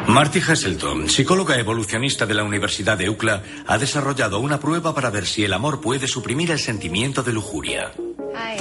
[0.07, 5.25] Marty Hasselton, psicóloga evolucionista de la Universidad de UCLA, ha desarrollado una prueba para ver
[5.25, 7.91] si el amor puede suprimir el sentimiento de lujuria.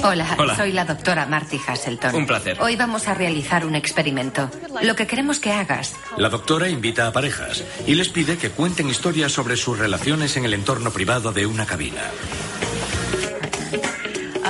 [0.03, 2.15] Hola, soy la doctora Marty Hasselton.
[2.15, 2.57] Un placer.
[2.61, 4.49] Hoy vamos a realizar un experimento.
[4.81, 5.95] Lo que queremos que hagas.
[6.17, 10.45] La doctora invita a parejas y les pide que cuenten historias sobre sus relaciones en
[10.45, 12.01] el entorno privado de una cabina.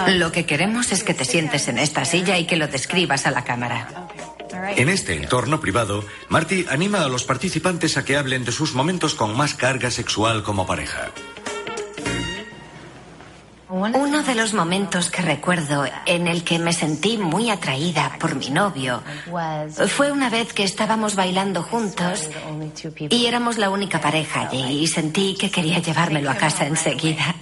[0.07, 3.31] Lo que queremos es que te sientes en esta silla y que lo describas a
[3.31, 4.06] la cámara.
[4.75, 9.15] En este entorno privado, Marty anima a los participantes a que hablen de sus momentos
[9.15, 11.11] con más carga sexual como pareja.
[13.69, 18.49] Uno de los momentos que recuerdo en el que me sentí muy atraída por mi
[18.49, 19.03] novio
[19.89, 22.29] fue una vez que estábamos bailando juntos
[23.09, 27.35] y éramos la única pareja allí y sentí que quería llevármelo a casa enseguida.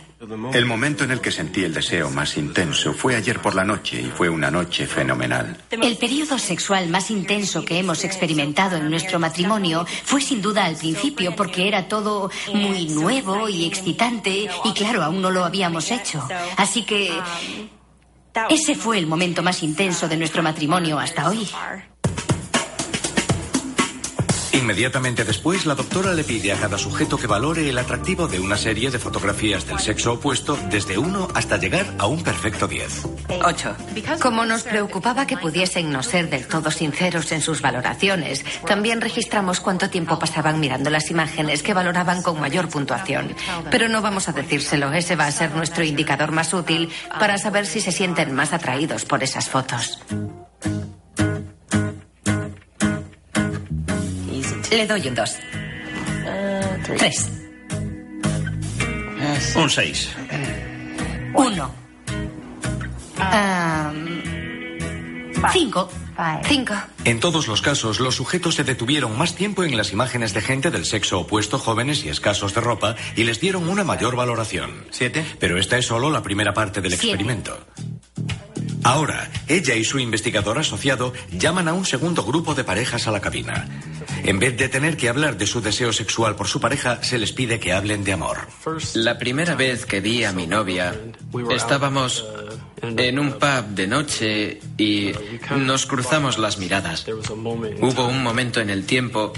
[0.53, 4.01] El momento en el que sentí el deseo más intenso fue ayer por la noche
[4.01, 5.57] y fue una noche fenomenal.
[5.69, 10.75] El periodo sexual más intenso que hemos experimentado en nuestro matrimonio fue sin duda al
[10.75, 16.27] principio porque era todo muy nuevo y excitante y claro, aún no lo habíamos hecho.
[16.57, 17.11] Así que
[18.49, 21.47] ese fue el momento más intenso de nuestro matrimonio hasta hoy.
[24.55, 28.55] Inmediatamente después, la doctora le pide a cada sujeto que valore el atractivo de una
[28.55, 33.05] serie de fotografías del sexo opuesto desde 1 hasta llegar a un perfecto 10.
[33.43, 33.75] 8.
[34.21, 39.59] Como nos preocupaba que pudiesen no ser del todo sinceros en sus valoraciones, también registramos
[39.59, 43.35] cuánto tiempo pasaban mirando las imágenes que valoraban con mayor puntuación.
[43.69, 46.89] Pero no vamos a decírselo, ese va a ser nuestro indicador más útil
[47.19, 49.99] para saber si se sienten más atraídos por esas fotos.
[54.71, 55.37] Le doy un 2.
[56.97, 57.29] 3.
[59.55, 60.09] Un 6.
[61.33, 61.75] 1.
[65.51, 65.89] 5.
[66.47, 66.73] 5.
[67.03, 70.71] En todos los casos, los sujetos se detuvieron más tiempo en las imágenes de gente
[70.71, 74.85] del sexo opuesto, jóvenes y escasos de ropa, y les dieron una mayor valoración.
[74.91, 75.25] ¿Siete?
[75.39, 77.07] Pero esta es solo la primera parte del Siete.
[77.07, 77.57] experimento.
[78.85, 83.19] Ahora, ella y su investigador asociado llaman a un segundo grupo de parejas a la
[83.19, 83.67] cabina.
[84.23, 87.31] En vez de tener que hablar de su deseo sexual por su pareja, se les
[87.31, 88.37] pide que hablen de amor.
[88.93, 90.93] La primera vez que vi a mi novia,
[91.49, 92.27] estábamos
[92.83, 95.13] en un pub de noche y
[95.57, 97.07] nos cruzamos las miradas.
[97.07, 99.33] Hubo un momento en el tiempo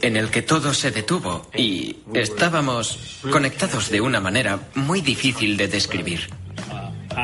[0.00, 5.68] en el que todo se detuvo y estábamos conectados de una manera muy difícil de
[5.68, 6.30] describir.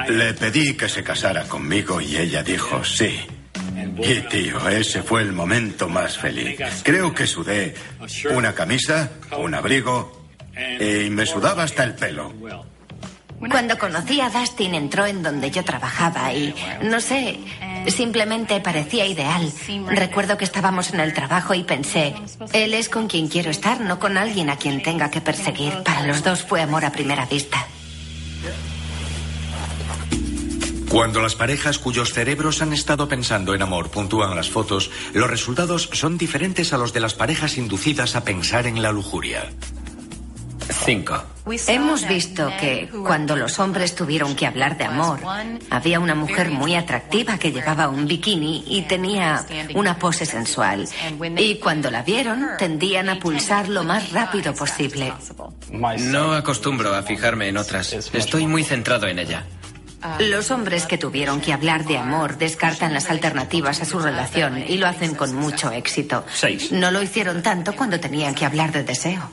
[0.08, 3.20] Le pedí que se casara conmigo y ella dijo sí.
[4.00, 6.60] Y tío, ese fue el momento más feliz.
[6.82, 7.74] Creo que sudé
[8.30, 10.26] una camisa, un abrigo
[10.80, 12.32] y me sudaba hasta el pelo.
[13.50, 17.38] Cuando conocí a Dustin entró en donde yo trabajaba y, no sé,
[17.86, 19.52] simplemente parecía ideal.
[19.88, 22.14] Recuerdo que estábamos en el trabajo y pensé,
[22.52, 25.72] él es con quien quiero estar, no con alguien a quien tenga que perseguir.
[25.84, 27.64] Para los dos fue amor a primera vista.
[30.88, 35.90] Cuando las parejas cuyos cerebros han estado pensando en amor puntúan las fotos, los resultados
[35.92, 39.50] son diferentes a los de las parejas inducidas a pensar en la lujuria.
[40.70, 41.22] 5.
[41.66, 45.20] Hemos visto que cuando los hombres tuvieron que hablar de amor,
[45.70, 50.86] había una mujer muy atractiva que llevaba un bikini y tenía una pose sensual.
[51.36, 55.12] Y cuando la vieron, tendían a pulsar lo más rápido posible.
[55.70, 57.92] No acostumbro a fijarme en otras.
[57.92, 59.46] Estoy muy centrado en ella.
[60.20, 64.78] Los hombres que tuvieron que hablar de amor descartan las alternativas a su relación y
[64.78, 66.24] lo hacen con mucho éxito.
[66.32, 66.70] Seis.
[66.70, 69.30] No lo hicieron tanto cuando tenían que hablar de deseo.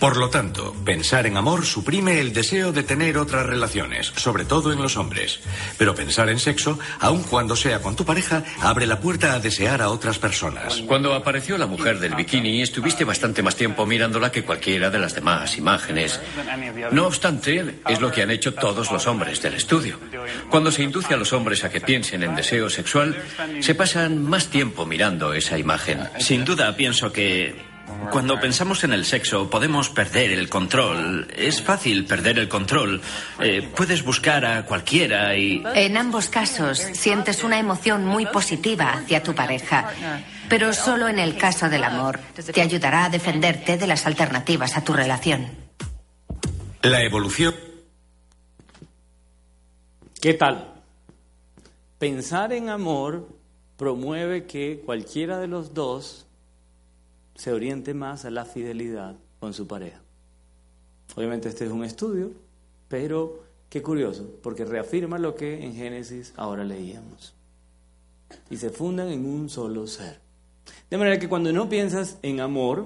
[0.00, 4.72] Por lo tanto, pensar en amor suprime el deseo de tener otras relaciones, sobre todo
[4.72, 5.40] en los hombres.
[5.76, 9.82] Pero pensar en sexo, aun cuando sea con tu pareja, abre la puerta a desear
[9.82, 10.82] a otras personas.
[10.86, 15.14] Cuando apareció la mujer del bikini, estuviste bastante más tiempo mirándola que cualquiera de las
[15.14, 16.18] demás imágenes.
[16.92, 19.98] No obstante, es lo que han hecho todos los hombres del estudio.
[20.48, 23.22] Cuando se induce a los hombres a que piensen en deseo sexual,
[23.60, 26.08] se pasan más tiempo mirando esa imagen.
[26.18, 27.69] Sin duda, pienso que
[28.10, 31.28] cuando pensamos en el sexo podemos perder el control.
[31.36, 33.00] Es fácil perder el control.
[33.40, 35.62] Eh, puedes buscar a cualquiera y...
[35.74, 39.92] En ambos casos sientes una emoción muy positiva hacia tu pareja,
[40.48, 42.18] pero solo en el caso del amor
[42.52, 45.48] te ayudará a defenderte de las alternativas a tu relación.
[46.82, 47.54] La evolución.
[50.20, 50.74] ¿Qué tal?
[51.98, 53.28] Pensar en amor
[53.76, 56.26] promueve que cualquiera de los dos
[57.40, 60.02] se oriente más a la fidelidad con su pareja.
[61.16, 62.32] Obviamente este es un estudio,
[62.86, 67.34] pero qué curioso, porque reafirma lo que en Génesis ahora leíamos.
[68.50, 70.20] Y se fundan en un solo ser.
[70.90, 72.84] De manera que cuando no piensas en amor,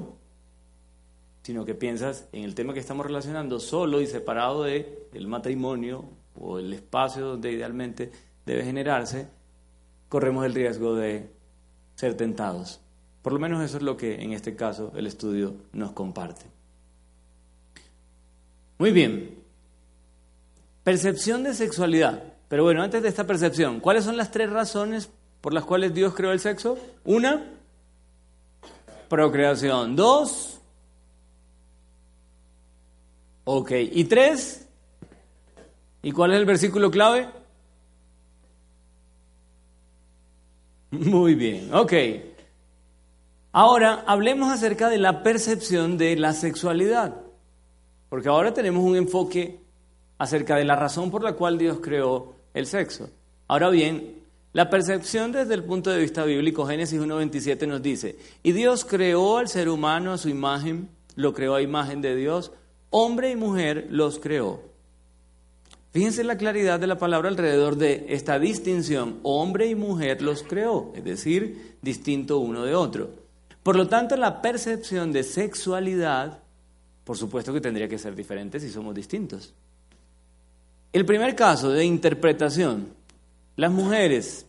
[1.42, 6.04] sino que piensas en el tema que estamos relacionando solo y separado de el matrimonio
[6.38, 8.12] o el espacio donde idealmente
[8.46, 9.26] debe generarse,
[10.08, 11.28] corremos el riesgo de
[11.96, 12.83] ser tentados
[13.24, 16.44] por lo menos eso es lo que en este caso el estudio nos comparte.
[18.76, 19.42] Muy bien.
[20.82, 22.22] Percepción de sexualidad.
[22.48, 25.08] Pero bueno, antes de esta percepción, ¿cuáles son las tres razones
[25.40, 26.76] por las cuales Dios creó el sexo?
[27.06, 27.50] Una,
[29.08, 29.96] procreación.
[29.96, 30.60] Dos,
[33.44, 33.70] ok.
[33.90, 34.68] Y tres,
[36.02, 37.26] ¿y cuál es el versículo clave?
[40.90, 41.92] Muy bien, ok.
[43.56, 47.14] Ahora, hablemos acerca de la percepción de la sexualidad,
[48.08, 49.60] porque ahora tenemos un enfoque
[50.18, 53.10] acerca de la razón por la cual Dios creó el sexo.
[53.46, 54.24] Ahora bien,
[54.54, 59.38] la percepción desde el punto de vista bíblico, Génesis 1.27 nos dice, y Dios creó
[59.38, 62.50] al ser humano a su imagen, lo creó a imagen de Dios,
[62.90, 64.62] hombre y mujer los creó.
[65.92, 70.90] Fíjense la claridad de la palabra alrededor de esta distinción, hombre y mujer los creó,
[70.96, 73.22] es decir, distinto uno de otro.
[73.64, 76.38] Por lo tanto, la percepción de sexualidad,
[77.02, 79.54] por supuesto que tendría que ser diferente si somos distintos.
[80.92, 82.88] El primer caso de interpretación,
[83.56, 84.44] las mujeres,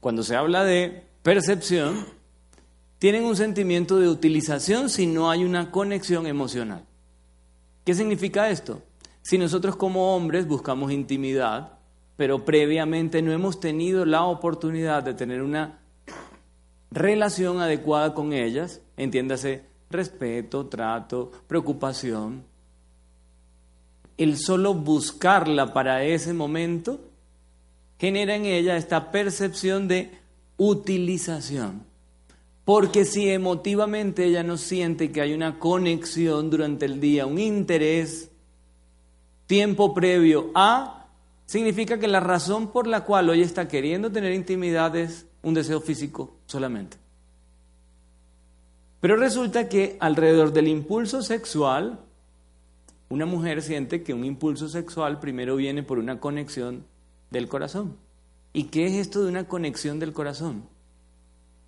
[0.00, 2.04] cuando se habla de percepción,
[2.98, 6.84] tienen un sentimiento de utilización si no hay una conexión emocional.
[7.84, 8.82] ¿Qué significa esto?
[9.22, 11.78] Si nosotros como hombres buscamos intimidad,
[12.16, 15.78] pero previamente no hemos tenido la oportunidad de tener una
[16.96, 22.42] relación adecuada con ellas, entiéndase respeto, trato, preocupación.
[24.16, 27.00] El solo buscarla para ese momento
[27.98, 30.10] genera en ella esta percepción de
[30.56, 31.84] utilización.
[32.64, 38.30] Porque si emotivamente ella no siente que hay una conexión durante el día, un interés,
[39.46, 41.08] tiempo previo a,
[41.44, 45.80] significa que la razón por la cual hoy está queriendo tener intimidad es un deseo
[45.80, 46.96] físico solamente.
[49.00, 52.00] Pero resulta que alrededor del impulso sexual
[53.08, 56.84] una mujer siente que un impulso sexual primero viene por una conexión
[57.30, 57.96] del corazón.
[58.52, 60.64] ¿Y qué es esto de una conexión del corazón?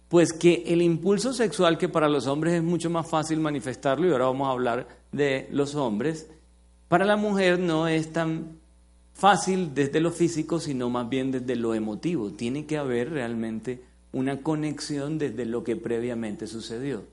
[0.09, 4.11] Pues que el impulso sexual, que para los hombres es mucho más fácil manifestarlo, y
[4.11, 6.29] ahora vamos a hablar de los hombres,
[6.89, 8.59] para la mujer no es tan
[9.12, 12.33] fácil desde lo físico, sino más bien desde lo emotivo.
[12.33, 17.04] Tiene que haber realmente una conexión desde lo que previamente sucedió.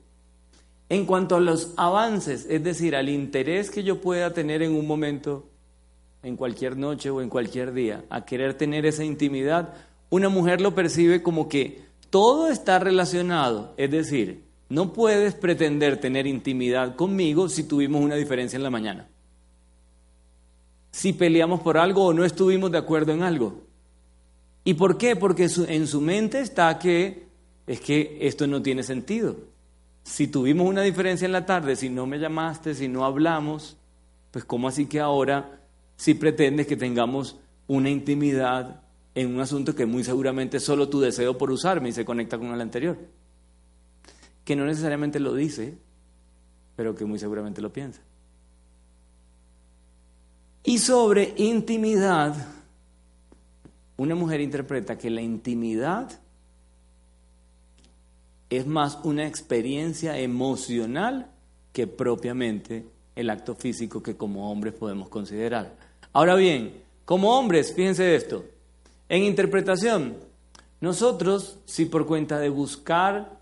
[0.88, 4.86] En cuanto a los avances, es decir, al interés que yo pueda tener en un
[4.86, 5.48] momento,
[6.22, 9.74] en cualquier noche o en cualquier día, a querer tener esa intimidad,
[10.10, 16.26] una mujer lo percibe como que todo está relacionado, es decir, no puedes pretender tener
[16.26, 19.08] intimidad conmigo si tuvimos una diferencia en la mañana.
[20.90, 23.60] Si peleamos por algo o no estuvimos de acuerdo en algo.
[24.66, 25.14] ¿Y por qué?
[25.14, 27.28] Porque en su mente está que
[27.68, 29.36] es que esto no tiene sentido.
[30.02, 33.76] Si tuvimos una diferencia en la tarde, si no me llamaste, si no hablamos,
[34.32, 35.60] pues ¿cómo así que ahora
[35.94, 37.38] si pretendes que tengamos
[37.68, 38.82] una intimidad
[39.14, 42.48] en un asunto que muy seguramente solo tu deseo por usarme y se conecta con
[42.48, 42.98] el anterior?
[44.44, 45.78] Que no necesariamente lo dice,
[46.74, 48.00] pero que muy seguramente lo piensa.
[50.64, 52.55] Y sobre intimidad,
[53.96, 56.20] una mujer interpreta que la intimidad
[58.50, 61.30] es más una experiencia emocional
[61.72, 65.74] que propiamente el acto físico que como hombres podemos considerar.
[66.12, 68.44] Ahora bien, como hombres, fíjense esto,
[69.08, 70.16] en interpretación,
[70.80, 73.38] nosotros, si por cuenta de buscar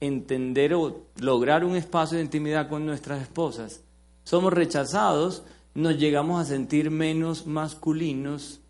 [0.00, 3.82] entender o lograr un espacio de intimidad con nuestras esposas,
[4.24, 5.42] somos rechazados,
[5.74, 8.60] nos llegamos a sentir menos masculinos,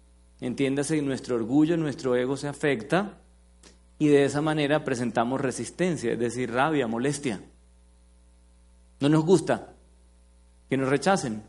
[0.40, 3.18] entiéndase nuestro orgullo, nuestro ego se afecta
[3.98, 7.40] y de esa manera presentamos resistencia, es decir, rabia, molestia.
[9.00, 9.74] No nos gusta
[10.68, 11.42] que nos rechacen.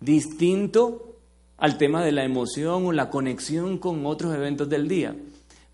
[0.00, 1.16] Distinto
[1.56, 5.14] al tema de la emoción o la conexión con otros eventos del día.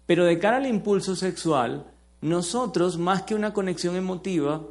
[0.04, 1.86] Pero de cara al impulso sexual,
[2.20, 4.62] nosotros, más que una conexión emotiva,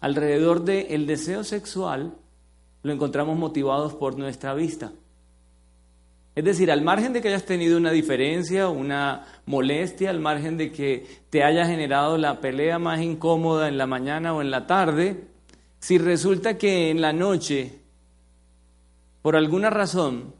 [0.00, 2.14] alrededor del deseo sexual,
[2.82, 4.92] lo encontramos motivados por nuestra vista.
[6.36, 10.70] Es decir, al margen de que hayas tenido una diferencia, una molestia, al margen de
[10.70, 15.24] que te haya generado la pelea más incómoda en la mañana o en la tarde,
[15.78, 17.80] si resulta que en la noche,
[19.22, 20.34] por alguna razón,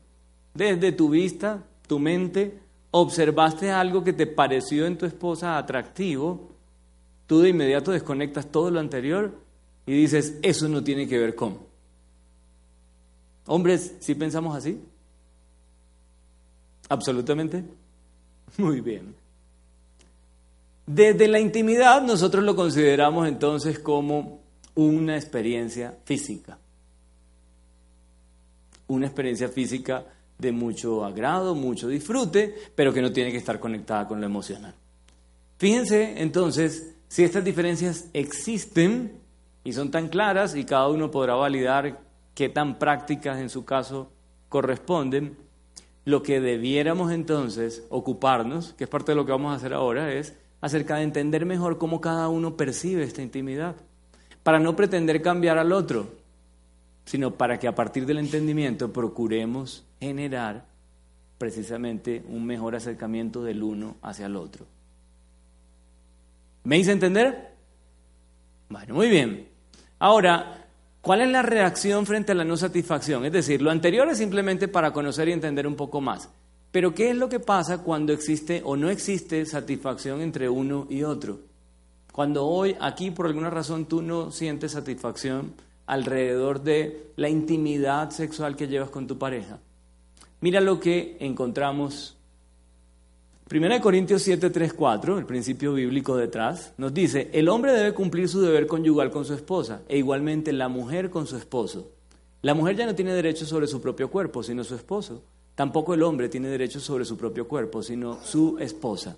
[0.53, 6.51] desde tu vista, tu mente, observaste algo que te pareció en tu esposa atractivo,
[7.27, 9.33] tú de inmediato desconectas todo lo anterior
[9.87, 11.59] y dices, eso no tiene que ver con.
[13.47, 14.79] Hombres, ¿sí pensamos así?
[16.89, 17.65] Absolutamente.
[18.59, 19.15] Muy bien.
[20.87, 24.41] Desde la intimidad nosotros lo consideramos entonces como
[24.75, 26.59] una experiencia física.
[28.87, 30.05] Una experiencia física
[30.39, 34.75] de mucho agrado, mucho disfrute, pero que no tiene que estar conectada con lo emocional.
[35.59, 39.21] Fíjense entonces si estas diferencias existen
[39.65, 42.01] y son tan claras y cada uno podrá validar
[42.35, 44.13] qué tan prácticas en su caso
[44.49, 45.37] corresponden,
[46.07, 50.13] lo que debiéramos entonces ocuparnos, que es parte de lo que vamos a hacer ahora,
[50.13, 53.75] es acerca de entender mejor cómo cada uno percibe esta intimidad,
[54.45, 56.09] para no pretender cambiar al otro,
[57.05, 60.65] sino para que a partir del entendimiento procuremos generar
[61.39, 64.65] precisamente un mejor acercamiento del uno hacia el otro.
[66.63, 67.51] ¿Me hice entender?
[68.69, 69.49] Bueno, muy bien.
[69.99, 70.66] Ahora,
[71.07, 73.25] ¿Cuál es la reacción frente a la no satisfacción?
[73.25, 76.29] Es decir, lo anterior es simplemente para conocer y entender un poco más.
[76.73, 81.05] Pero ¿qué es lo que pasa cuando existe o no existe satisfacción entre uno y
[81.05, 81.39] otro?
[82.11, 85.55] Cuando hoy aquí por alguna razón tú no sientes satisfacción
[85.87, 89.61] alrededor de la intimidad sexual que llevas con tu pareja.
[90.41, 92.16] Mira lo que encontramos
[93.49, 98.29] 1 Corintios 7, 3, 4, el principio bíblico detrás, nos dice, el hombre debe cumplir
[98.29, 101.93] su deber conyugal con su esposa e igualmente la mujer con su esposo.
[102.43, 105.23] La mujer ya no tiene derecho sobre su propio cuerpo, sino su esposo.
[105.55, 109.17] Tampoco el hombre tiene derecho sobre su propio cuerpo, sino su esposa.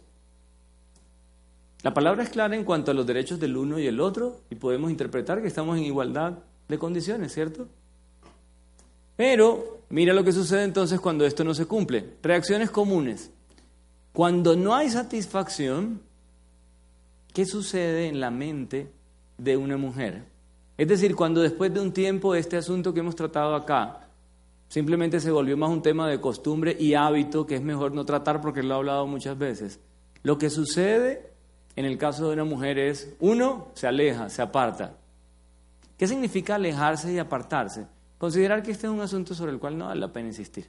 [1.83, 4.57] La palabra es clara en cuanto a los derechos del uno y el otro y
[4.57, 6.35] podemos interpretar que estamos en igualdad
[6.69, 7.67] de condiciones, ¿cierto?
[9.17, 12.05] Pero mira lo que sucede entonces cuando esto no se cumple.
[12.23, 13.31] Reacciones comunes.
[14.19, 16.01] Cuando no hay satisfacción,
[17.33, 18.91] ¿qué sucede en la mente
[19.37, 20.25] de una mujer?
[20.77, 24.09] Es decir, cuando después de un tiempo este asunto que hemos tratado acá
[24.69, 28.41] simplemente se volvió más un tema de costumbre y hábito que es mejor no tratar
[28.41, 29.79] porque lo he hablado muchas veces.
[30.25, 31.31] Lo que sucede
[31.77, 34.97] en el caso de una mujer es, uno, se aleja, se aparta.
[35.97, 37.87] ¿Qué significa alejarse y apartarse?
[38.19, 40.67] Considerar que este es un asunto sobre el cual no vale la pena insistir.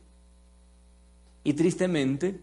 [1.44, 2.42] Y tristemente,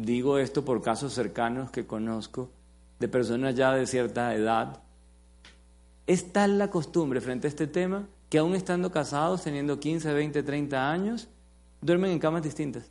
[0.00, 2.50] digo esto por casos cercanos que conozco,
[2.98, 4.82] de personas ya de cierta edad,
[6.06, 10.42] es tal la costumbre frente a este tema que aún estando casados, teniendo 15, 20,
[10.42, 11.28] 30 años,
[11.82, 12.90] duermen en camas distintas.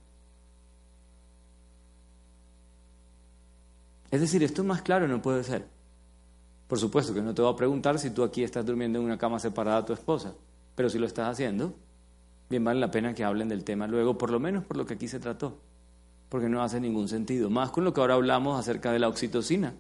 [4.12, 5.66] Es decir, esto más claro no puede ser.
[6.68, 9.18] Por supuesto que no te voy a preguntar si tú aquí estás durmiendo en una
[9.18, 10.34] cama separada a tu esposa,
[10.76, 11.74] pero si lo estás haciendo,
[12.50, 14.94] bien vale la pena que hablen del tema luego, por lo menos por lo que
[14.94, 15.58] aquí se trató,
[16.32, 19.74] porque no hace ningún sentido, más con lo que ahora hablamos acerca de la oxitocina.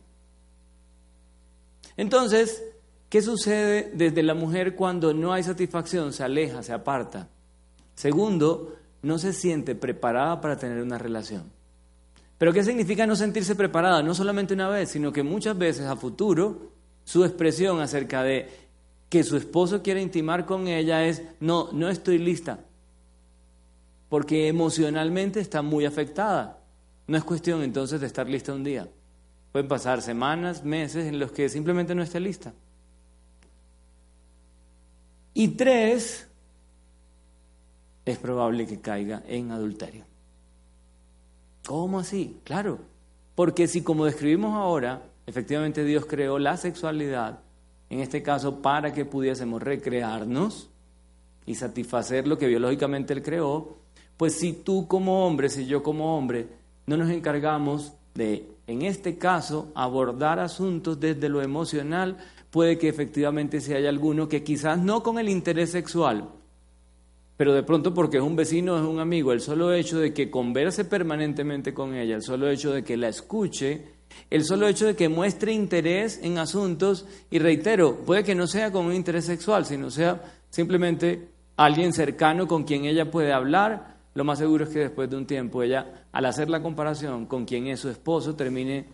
[1.96, 2.62] Entonces,
[3.08, 6.12] ¿qué sucede desde la mujer cuando no hay satisfacción?
[6.12, 7.30] Se aleja, se aparta.
[7.96, 11.44] Segundo, no se siente preparada para tener una relación.
[12.38, 14.04] Pero ¿qué significa no sentirse preparada?
[14.04, 16.74] No solamente una vez, sino que muchas veces a futuro
[17.06, 18.50] su expresión acerca de
[19.08, 22.60] que su esposo quiere intimar con ella es, no, no estoy lista,
[24.12, 26.60] porque emocionalmente está muy afectada.
[27.08, 28.90] No es cuestión entonces de estar lista un día.
[29.54, 32.52] Pueden pasar semanas, meses en los que simplemente no esté lista.
[35.34, 36.28] Y tres,
[38.04, 40.04] es probable que caiga en adulterio.
[41.66, 42.38] ¿Cómo así?
[42.44, 42.80] Claro,
[43.34, 47.40] porque si como describimos ahora, efectivamente Dios creó la sexualidad,
[47.90, 50.70] en este caso para que pudiésemos recrearnos
[51.46, 53.80] y satisfacer lo que biológicamente Él creó,
[54.22, 56.46] pues si tú como hombre, si yo como hombre,
[56.86, 62.18] no nos encargamos de, en este caso, abordar asuntos desde lo emocional,
[62.52, 66.30] puede que efectivamente se haya alguno que quizás no con el interés sexual,
[67.36, 70.30] pero de pronto porque es un vecino, es un amigo, el solo hecho de que
[70.30, 73.86] converse permanentemente con ella, el solo hecho de que la escuche,
[74.30, 78.72] el solo hecho de que muestre interés en asuntos, y reitero, puede que no sea
[78.72, 84.24] con un interés sexual, sino sea simplemente alguien cercano con quien ella puede hablar, lo
[84.24, 87.68] más seguro es que después de un tiempo ella, al hacer la comparación con quien
[87.68, 88.86] es su esposo, termine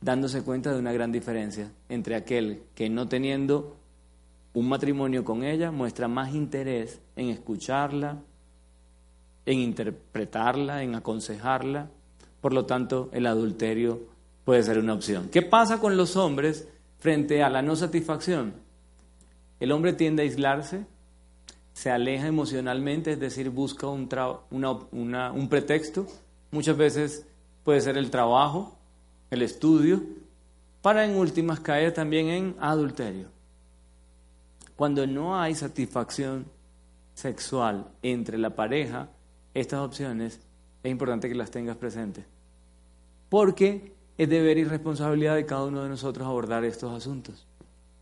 [0.00, 3.76] dándose cuenta de una gran diferencia entre aquel que no teniendo
[4.54, 8.18] un matrimonio con ella muestra más interés en escucharla,
[9.44, 11.90] en interpretarla, en aconsejarla.
[12.40, 14.00] Por lo tanto, el adulterio
[14.44, 15.28] puede ser una opción.
[15.30, 16.66] ¿Qué pasa con los hombres
[16.98, 18.54] frente a la no satisfacción?
[19.60, 20.86] El hombre tiende a aislarse,
[21.76, 24.08] se aleja emocionalmente, es decir, busca un,
[25.50, 26.06] pretexto.
[26.50, 27.26] Muchas veces
[27.64, 28.78] puede ser el trabajo,
[29.30, 30.02] el estudio,
[30.80, 33.28] para en últimas caer también en adulterio.
[34.74, 36.46] Cuando no hay satisfacción
[37.12, 39.10] sexual entre la pareja,
[39.52, 40.40] estas opciones
[40.82, 42.24] es importante que las tengas presentes.
[43.28, 47.46] Porque es deber y responsabilidad de cada uno de nosotros abordar estos asuntos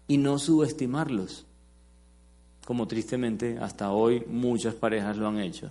[0.07, 1.45] y no subestimarlos,
[2.65, 5.71] como tristemente hasta hoy muchas parejas lo han hecho.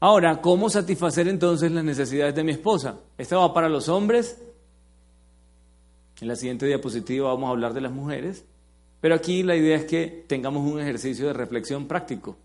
[0.00, 2.98] Ahora, ¿cómo satisfacer entonces las necesidades de mi esposa?
[3.16, 4.42] Esto va para los hombres.
[6.20, 8.44] En la siguiente diapositiva vamos a hablar de las mujeres.
[9.00, 12.36] Pero aquí la idea es que tengamos un ejercicio de reflexión práctico.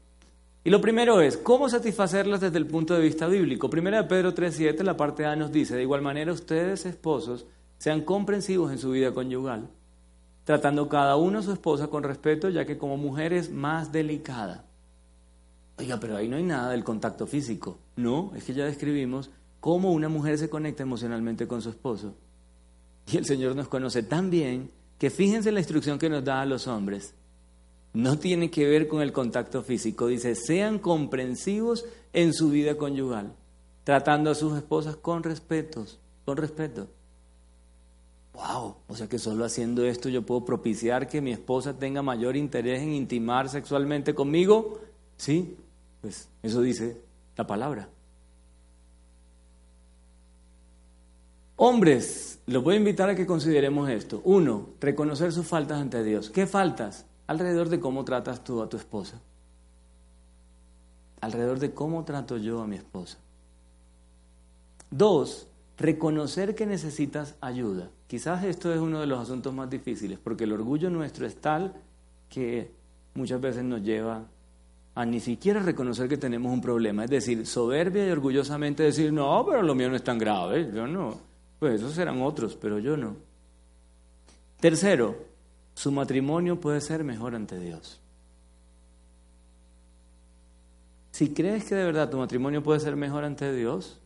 [0.63, 3.69] Y lo primero es, ¿cómo satisfacerlas desde el punto de vista bíblico?
[3.69, 7.45] Primera de Pedro 3.7, la parte A nos dice, de igual manera ustedes, esposos,
[7.77, 9.69] sean comprensivos en su vida conyugal,
[10.49, 14.65] tratando cada uno a su esposa con respeto, ya que como mujer es más delicada.
[15.77, 17.77] Oiga, pero ahí no hay nada del contacto físico.
[17.95, 19.29] No, es que ya describimos
[19.59, 22.15] cómo una mujer se conecta emocionalmente con su esposo.
[23.05, 26.47] Y el Señor nos conoce tan bien que fíjense la instrucción que nos da a
[26.47, 27.13] los hombres.
[27.93, 30.07] No tiene que ver con el contacto físico.
[30.07, 33.35] Dice, sean comprensivos en su vida conyugal,
[33.83, 35.85] tratando a sus esposas con respeto,
[36.25, 36.87] con respeto.
[38.39, 42.37] Wow, o sea que solo haciendo esto yo puedo propiciar que mi esposa tenga mayor
[42.37, 44.79] interés en intimar sexualmente conmigo.
[45.17, 45.57] Sí,
[45.99, 47.01] pues eso dice
[47.35, 47.89] la palabra.
[51.57, 54.21] Hombres, los voy a invitar a que consideremos esto.
[54.23, 56.29] Uno, reconocer sus faltas ante Dios.
[56.29, 57.05] ¿Qué faltas?
[57.27, 59.19] Alrededor de cómo tratas tú a tu esposa.
[61.19, 63.17] Alrededor de cómo trato yo a mi esposa.
[64.89, 65.47] Dos,
[65.79, 67.89] reconocer que necesitas ayuda.
[68.07, 71.73] Quizás esto es uno de los asuntos más difíciles, porque el orgullo nuestro es tal
[72.29, 72.71] que
[73.15, 74.25] muchas veces nos lleva
[74.93, 77.05] a ni siquiera reconocer que tenemos un problema.
[77.05, 80.85] Es decir, soberbia y orgullosamente decir, no, pero lo mío no es tan grave, yo
[80.85, 81.17] no.
[81.59, 83.15] Pues esos serán otros, pero yo no.
[84.59, 85.15] Tercero,
[85.73, 88.01] su matrimonio puede ser mejor ante Dios.
[91.11, 93.99] Si crees que de verdad tu matrimonio puede ser mejor ante Dios,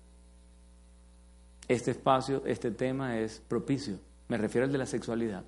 [1.67, 3.99] este espacio, este tema es propicio.
[4.27, 5.43] Me refiero al de la sexualidad.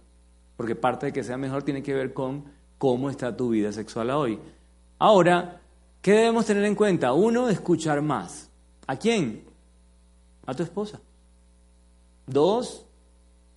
[0.57, 2.45] Porque parte de que sea mejor tiene que ver con
[2.78, 4.39] cómo está tu vida sexual hoy.
[4.99, 5.61] Ahora,
[6.01, 7.13] ¿qué debemos tener en cuenta?
[7.13, 8.49] Uno, escuchar más.
[8.88, 9.43] ¿A quién?
[10.45, 10.99] A tu esposa.
[12.26, 12.86] Dos,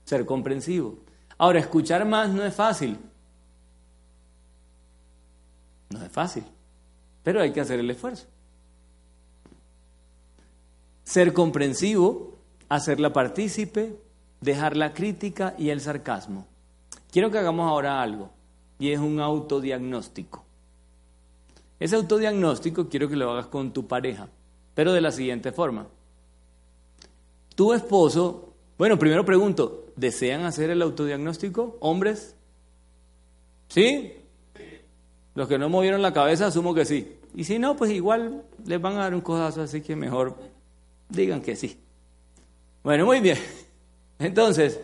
[0.05, 0.99] ser comprensivo.
[1.37, 2.99] Ahora, escuchar más no es fácil.
[5.91, 6.45] No es fácil,
[7.23, 8.27] pero hay que hacer el esfuerzo.
[11.05, 12.38] Ser comprensivo,
[12.69, 13.97] hacerla partícipe,
[14.41, 16.47] dejar la crítica y el sarcasmo.
[17.11, 18.31] Quiero que hagamos ahora algo,
[18.79, 20.45] y es un autodiagnóstico.
[21.81, 24.29] Ese autodiagnóstico quiero que lo hagas con tu pareja,
[24.75, 25.87] pero de la siguiente forma.
[27.55, 31.77] Tu esposo, bueno, primero pregunto, ¿desean hacer el autodiagnóstico?
[31.81, 32.37] ¿Hombres?
[33.69, 34.12] ¿Sí?
[35.35, 37.16] Los que no movieron la cabeza, asumo que sí.
[37.35, 40.37] Y si no, pues igual les van a dar un codazo, así que mejor
[41.09, 41.79] digan que sí.
[42.89, 43.36] Bueno, muy bien.
[44.18, 44.80] Entonces,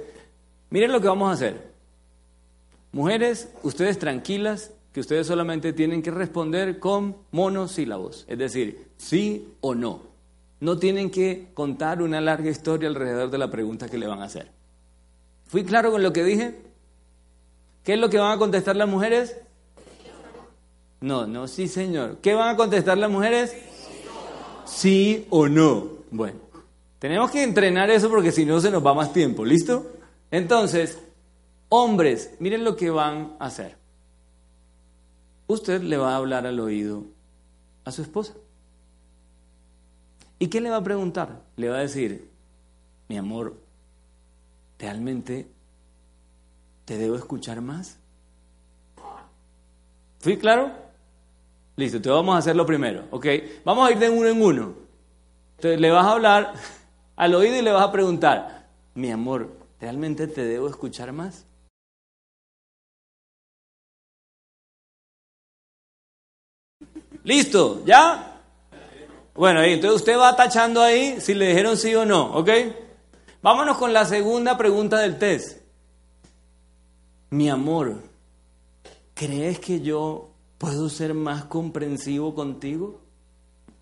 [0.68, 1.72] miren lo que vamos a hacer.
[2.92, 9.74] Mujeres, ustedes tranquilas, que ustedes solamente tienen que responder con monosílabos, es decir, sí o
[9.74, 10.02] no.
[10.60, 14.26] No tienen que contar una larga historia alrededor de la pregunta que le van a
[14.26, 14.50] hacer.
[15.46, 16.60] ¿Fui claro con lo que dije?
[17.84, 19.34] ¿Qué es lo que van a contestar las mujeres?
[21.00, 22.18] No, no, sí señor.
[22.20, 23.56] ¿Qué van a contestar las mujeres?
[24.66, 25.88] Sí o no.
[26.10, 26.44] Bueno,
[27.04, 29.92] tenemos que entrenar eso porque si no se nos va más tiempo, ¿listo?
[30.30, 30.98] Entonces,
[31.68, 33.76] hombres, miren lo que van a hacer.
[35.46, 37.04] Usted le va a hablar al oído
[37.84, 38.32] a su esposa.
[40.38, 41.42] ¿Y qué le va a preguntar?
[41.56, 42.30] Le va a decir,
[43.08, 43.54] mi amor,
[44.78, 45.46] ¿realmente
[46.86, 47.98] te debo escuchar más?
[50.20, 50.72] ¿Fui claro?
[51.76, 53.26] Listo, te vamos a hacer lo primero, ¿ok?
[53.62, 54.74] Vamos a ir de uno en uno.
[55.56, 56.54] Entonces le vas a hablar
[57.16, 59.50] al oído y le vas a preguntar, mi amor,
[59.80, 61.46] ¿realmente te debo escuchar más?
[67.22, 67.82] ¿Listo?
[67.86, 68.40] ¿Ya?
[69.34, 72.50] Bueno, entonces usted va tachando ahí si le dijeron sí o no, ¿ok?
[73.42, 75.60] Vámonos con la segunda pregunta del test.
[77.30, 77.96] Mi amor,
[79.14, 83.00] ¿crees que yo puedo ser más comprensivo contigo?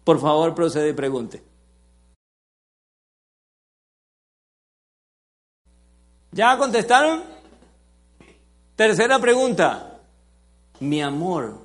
[0.04, 1.51] Por favor, procede y pregunte.
[6.32, 7.22] ¿Ya contestaron?
[8.74, 10.00] Tercera pregunta.
[10.80, 11.58] Mi amor,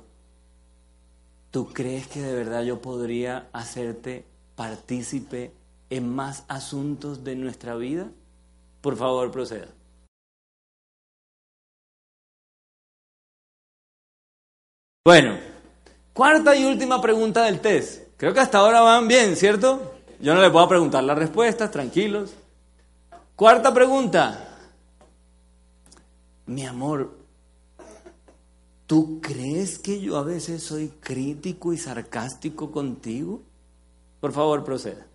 [1.50, 5.52] ¿tú crees que de verdad yo podría hacerte partícipe
[5.88, 8.08] en más asuntos de nuestra vida?
[8.82, 9.68] Por favor, proceda.
[15.06, 15.38] Bueno,
[16.12, 18.02] cuarta y última pregunta del test.
[18.18, 19.94] Creo que hasta ahora van bien, ¿cierto?
[20.20, 22.34] Yo no le puedo preguntar las respuestas, tranquilos.
[23.34, 24.47] Cuarta pregunta.
[26.48, 27.10] Mi amor,
[28.86, 33.42] ¿tú crees que yo a veces soy crítico y sarcástico contigo?
[34.18, 35.06] Por favor, proceda.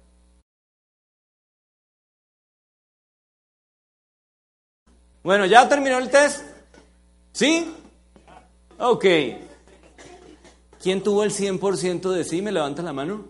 [5.24, 6.46] Bueno, ¿ya terminó el test?
[7.32, 7.74] ¿Sí?
[8.78, 9.06] Ok.
[10.80, 12.44] ¿Quién tuvo el 100% de sí?
[12.44, 13.26] ¿Me levanta la mano?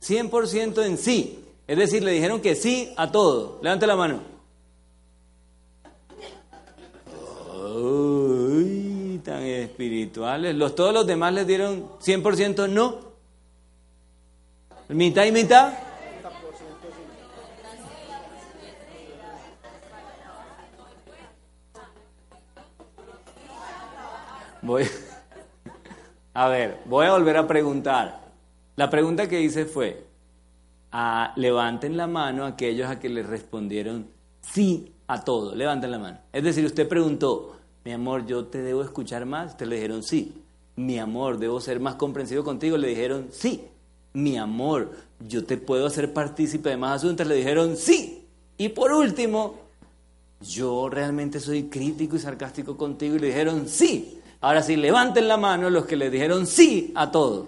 [0.00, 1.44] 100% en sí.
[1.66, 3.58] Es decir, le dijeron que sí a todo.
[3.62, 4.35] Levante la mano.
[7.76, 10.54] Uy, tan espirituales.
[10.54, 13.00] Los, todos los demás les dieron 100% no.
[14.88, 15.74] ¿Mitad y mitad?
[24.62, 24.84] Voy.
[26.34, 28.20] A ver, voy a volver a preguntar.
[28.76, 30.06] La pregunta que hice fue,
[30.92, 34.08] a, levanten la mano aquellos a que les respondieron
[34.42, 35.54] sí a todo.
[35.54, 36.18] Levanten la mano.
[36.32, 37.55] Es decir, usted preguntó,
[37.86, 40.42] mi amor, yo te debo escuchar más, te le dijeron sí.
[40.74, 43.62] Mi amor, debo ser más comprensivo contigo, le dijeron sí.
[44.12, 48.24] Mi amor, yo te puedo hacer partícipe de más asuntos, le dijeron sí.
[48.58, 49.60] Y por último,
[50.40, 54.18] yo realmente soy crítico y sarcástico contigo y le dijeron sí.
[54.40, 57.46] Ahora sí, levanten la mano los que le dijeron sí a todo.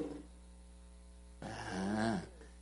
[1.43, 2.21] Ah,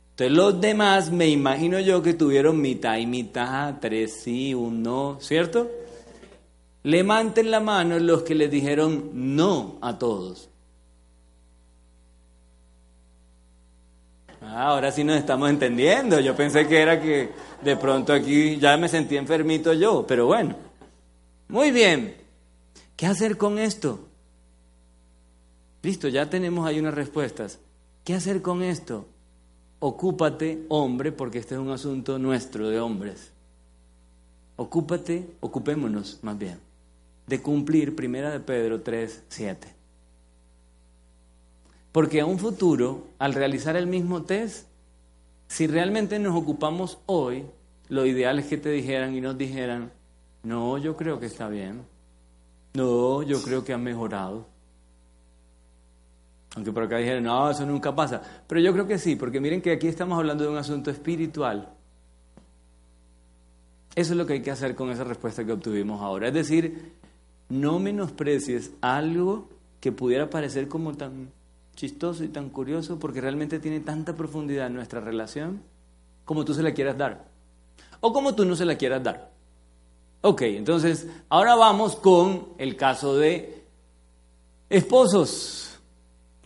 [0.09, 5.19] entonces los demás me imagino yo que tuvieron mitad y mitad, tres sí, un no,
[5.21, 5.69] ¿cierto?
[6.87, 10.47] Levanten la mano los que les dijeron no a todos.
[14.39, 16.21] Ah, ahora sí nos estamos entendiendo.
[16.21, 17.31] Yo pensé que era que
[17.61, 20.55] de pronto aquí ya me sentí enfermito yo, pero bueno.
[21.49, 22.15] Muy bien.
[22.95, 24.07] ¿Qué hacer con esto?
[25.83, 27.59] Listo, ya tenemos ahí unas respuestas.
[28.05, 29.07] ¿Qué hacer con esto?
[29.79, 33.33] Ocúpate, hombre, porque este es un asunto nuestro de hombres.
[34.55, 36.66] Ocúpate, ocupémonos más bien
[37.27, 39.67] de cumplir Primera de Pedro 3, 7.
[41.91, 44.67] Porque a un futuro, al realizar el mismo test,
[45.47, 47.45] si realmente nos ocupamos hoy,
[47.89, 49.91] lo ideal es que te dijeran y nos dijeran,
[50.43, 51.83] no, yo creo que está bien,
[52.73, 54.47] no, yo creo que ha mejorado.
[56.55, 58.21] Aunque por acá dijeron, no, eso nunca pasa.
[58.47, 61.73] Pero yo creo que sí, porque miren que aquí estamos hablando de un asunto espiritual.
[63.95, 66.27] Eso es lo que hay que hacer con esa respuesta que obtuvimos ahora.
[66.27, 66.93] Es decir,
[67.49, 69.47] no menosprecies algo
[69.79, 71.31] que pudiera parecer como tan
[71.75, 75.61] chistoso y tan curioso porque realmente tiene tanta profundidad en nuestra relación
[76.25, 77.25] como tú se la quieras dar.
[78.01, 79.31] O como tú no se la quieras dar.
[80.21, 83.63] Ok, entonces ahora vamos con el caso de
[84.69, 85.79] esposos.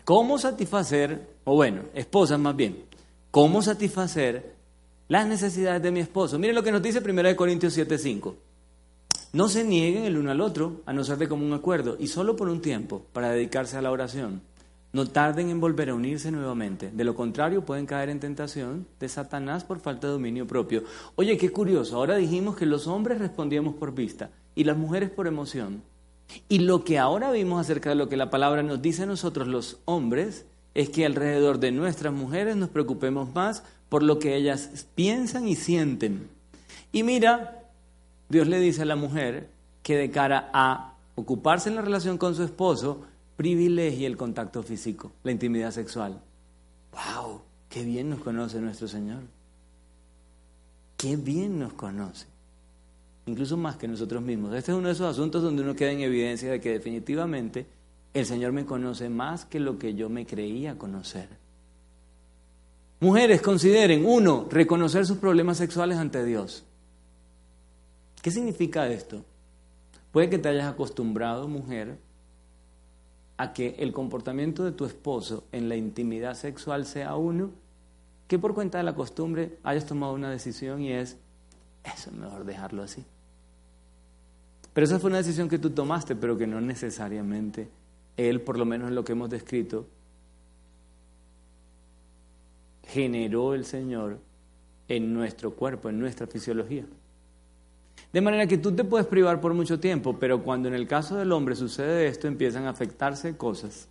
[0.06, 2.86] ¿Cómo satisfacer, o bueno, esposas más bien,
[3.32, 4.56] cómo satisfacer
[5.08, 6.38] las necesidades de mi esposo?
[6.38, 8.36] Mire lo que nos dice 1 Corintios 7:5.
[9.34, 12.36] No se nieguen el uno al otro, a no ser de común acuerdo, y solo
[12.36, 14.41] por un tiempo, para dedicarse a la oración.
[14.93, 16.91] No tarden en volver a unirse nuevamente.
[16.91, 20.84] De lo contrario, pueden caer en tentación de Satanás por falta de dominio propio.
[21.15, 21.95] Oye, qué curioso.
[21.95, 25.82] Ahora dijimos que los hombres respondíamos por vista y las mujeres por emoción.
[26.49, 29.47] Y lo que ahora vimos acerca de lo que la palabra nos dice a nosotros
[29.47, 34.88] los hombres es que alrededor de nuestras mujeres nos preocupemos más por lo que ellas
[34.95, 36.29] piensan y sienten.
[36.91, 37.61] Y mira,
[38.32, 39.49] Dios le dice a la mujer
[39.84, 43.01] que de cara a ocuparse en la relación con su esposo,
[43.36, 46.21] privilegie el contacto físico, la intimidad sexual.
[46.93, 47.41] ¡Wow!
[47.67, 49.19] ¡Qué bien nos conoce nuestro Señor!
[50.95, 52.25] ¡Qué bien nos conoce!
[53.25, 54.55] Incluso más que nosotros mismos.
[54.55, 57.65] Este es uno de esos asuntos donde uno queda en evidencia de que definitivamente
[58.13, 61.27] el Señor me conoce más que lo que yo me creía conocer.
[63.01, 66.63] Mujeres, consideren, uno, reconocer sus problemas sexuales ante Dios.
[68.22, 69.24] ¿Qué significa esto?
[70.11, 71.97] Puede que te hayas acostumbrado, mujer,
[73.38, 77.49] a que el comportamiento de tu esposo en la intimidad sexual sea uno,
[78.28, 81.17] que por cuenta de la costumbre hayas tomado una decisión y es,
[81.84, 83.03] eso es mejor dejarlo así.
[84.74, 87.67] Pero esa fue una decisión que tú tomaste, pero que no necesariamente
[88.15, 89.88] él, por lo menos en lo que hemos descrito,
[92.84, 94.19] generó el Señor
[94.88, 96.86] en nuestro cuerpo, en nuestra fisiología.
[98.14, 101.16] De manera que tú te puedes privar por mucho tiempo, pero cuando en el caso
[101.16, 103.88] del hombre sucede esto, empiezan a afectarse cosas.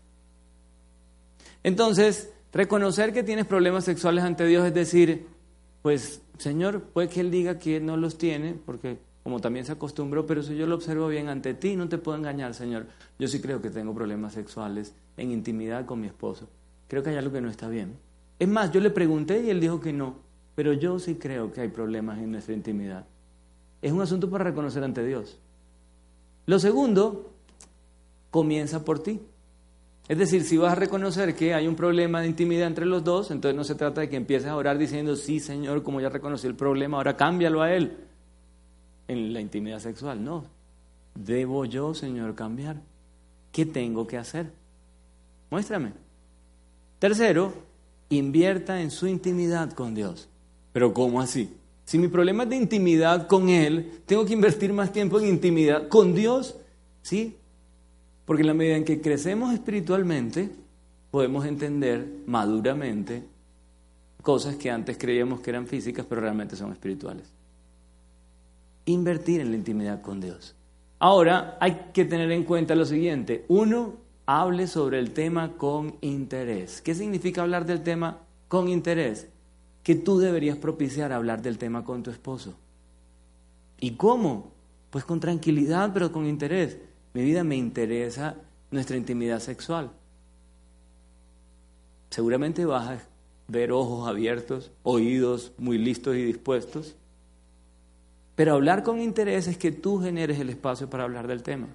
[1.62, 5.26] Entonces, reconocer que tienes problemas sexuales ante Dios es decir,
[5.80, 10.26] pues, Señor, puede que Él diga que no los tiene, porque como también se acostumbró,
[10.26, 12.86] pero si yo lo observo bien ante ti, no te puedo engañar, Señor.
[13.18, 16.48] Yo sí creo que tengo problemas sexuales en intimidad con mi esposo.
[16.88, 17.96] Creo que hay algo que no está bien.
[18.38, 20.16] Es más, yo le pregunté y él dijo que no,
[20.54, 23.06] pero yo sí creo que hay problemas en nuestra intimidad
[23.82, 25.38] es un asunto para reconocer ante Dios.
[26.46, 27.32] Lo segundo,
[28.30, 29.20] comienza por ti.
[30.08, 33.30] Es decir, si vas a reconocer que hay un problema de intimidad entre los dos,
[33.30, 36.48] entonces no se trata de que empieces a orar diciendo, sí, Señor, como ya reconocí
[36.48, 37.96] el problema, ahora cámbialo a Él
[39.06, 40.24] en la intimidad sexual.
[40.24, 40.44] No,
[41.14, 42.80] debo yo, Señor, cambiar.
[43.52, 44.52] ¿Qué tengo que hacer?
[45.50, 45.92] Muéstrame.
[46.98, 47.52] Tercero,
[48.08, 50.28] invierta en su intimidad con Dios.
[50.72, 51.56] Pero ¿cómo así?
[51.90, 55.88] Si mi problema es de intimidad con Él, tengo que invertir más tiempo en intimidad
[55.88, 56.56] con Dios,
[57.02, 57.36] ¿sí?
[58.24, 60.50] Porque en la medida en que crecemos espiritualmente,
[61.10, 63.24] podemos entender maduramente
[64.22, 67.26] cosas que antes creíamos que eran físicas, pero realmente son espirituales.
[68.84, 70.54] Invertir en la intimidad con Dios.
[71.00, 73.44] Ahora hay que tener en cuenta lo siguiente.
[73.48, 73.94] Uno,
[74.26, 76.82] hable sobre el tema con interés.
[76.82, 79.26] ¿Qué significa hablar del tema con interés?
[79.82, 82.54] Que tú deberías propiciar hablar del tema con tu esposo.
[83.78, 84.52] ¿Y cómo?
[84.90, 86.78] Pues con tranquilidad, pero con interés.
[87.14, 88.36] Mi vida me interesa
[88.70, 89.90] nuestra intimidad sexual.
[92.10, 93.02] Seguramente vas a
[93.48, 96.96] ver ojos abiertos, oídos muy listos y dispuestos.
[98.34, 101.68] Pero hablar con interés es que tú generes el espacio para hablar del tema.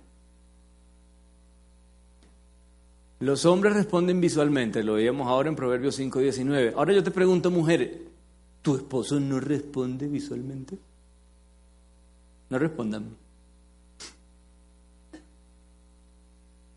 [3.19, 6.73] Los hombres responden visualmente, lo veíamos ahora en Proverbios 5, 19.
[6.75, 8.01] Ahora yo te pregunto, mujer,
[8.61, 10.77] ¿tu esposo no responde visualmente?
[12.49, 13.15] No respondan.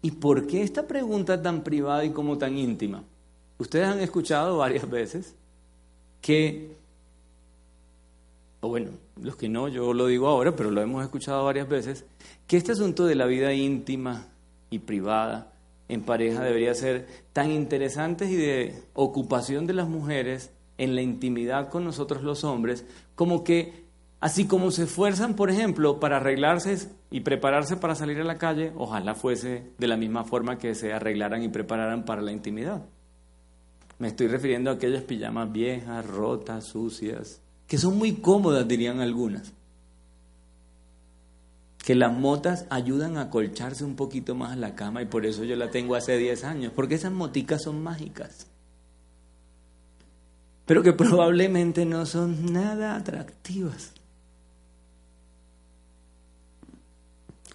[0.01, 3.03] ¿Y por qué esta pregunta tan privada y como tan íntima?
[3.59, 5.35] Ustedes han escuchado varias veces
[6.21, 6.77] que,
[8.61, 12.05] o bueno, los que no, yo lo digo ahora, pero lo hemos escuchado varias veces,
[12.47, 14.29] que este asunto de la vida íntima
[14.71, 15.53] y privada
[15.89, 21.71] en pareja debería ser tan interesante y de ocupación de las mujeres en la intimidad
[21.71, 22.85] con nosotros los hombres,
[23.15, 23.89] como que
[24.21, 28.73] Así como se esfuerzan, por ejemplo, para arreglarse y prepararse para salir a la calle,
[28.77, 32.85] ojalá fuese de la misma forma que se arreglaran y prepararan para la intimidad.
[33.99, 39.53] Me estoy refiriendo a aquellas pijamas viejas, rotas, sucias, que son muy cómodas, dirían algunas.
[41.89, 45.43] Que las motas ayudan a colcharse un poquito más a la cama y por eso
[45.45, 48.47] yo la tengo hace 10 años, porque esas moticas son mágicas.
[50.67, 53.95] Pero que probablemente no son nada atractivas.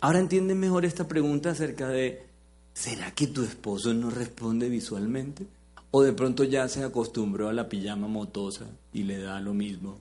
[0.01, 2.25] Ahora entienden mejor esta pregunta acerca de,
[2.73, 5.45] ¿será que tu esposo no responde visualmente?
[5.91, 9.99] ¿O de pronto ya se acostumbró a la pijama motosa y le da lo mismo?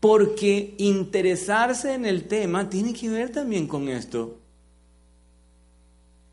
[0.00, 4.38] Porque interesarse en el tema tiene que ver también con esto.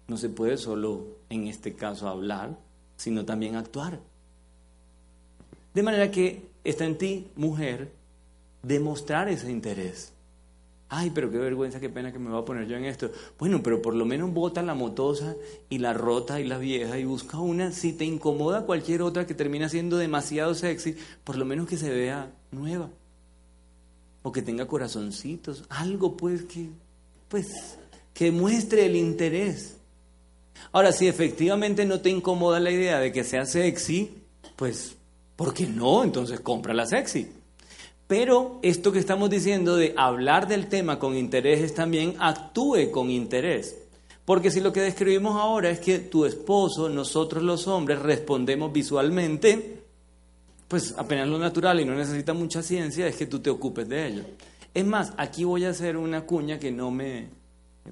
[0.08, 2.58] No se puede solo, en este caso, hablar,
[2.96, 4.00] sino también actuar.
[5.74, 7.92] De manera que está en ti, mujer,
[8.64, 10.14] demostrar ese interés.
[10.90, 13.12] Ay, pero qué vergüenza, qué pena que me voy a poner yo en esto.
[13.38, 15.36] Bueno, pero por lo menos bota la motosa
[15.70, 17.74] y la rota y la vieja y busca una.
[17.74, 20.96] Si te incomoda cualquier otra que termina siendo demasiado sexy,
[21.26, 22.90] por lo menos que se vea nueva.
[24.28, 25.64] O que tenga corazoncitos.
[25.70, 26.68] Algo pues que,
[27.30, 27.48] pues,
[28.14, 29.78] que muestre el interés.
[30.74, 34.12] Ahora, si efectivamente no te incomoda la idea de que sea sexy,
[34.58, 34.98] pues,
[35.38, 36.04] ¿por qué no?
[36.04, 37.32] Entonces cómprala sexy.
[38.06, 43.10] Pero esto que estamos diciendo de hablar del tema con interés es también actúe con
[43.10, 43.78] interés.
[44.26, 49.77] Porque si lo que describimos ahora es que tu esposo, nosotros los hombres, respondemos visualmente,
[50.68, 54.08] pues apenas lo natural y no necesita mucha ciencia es que tú te ocupes de
[54.08, 54.24] ello.
[54.74, 57.30] Es más, aquí voy a hacer una cuña que no me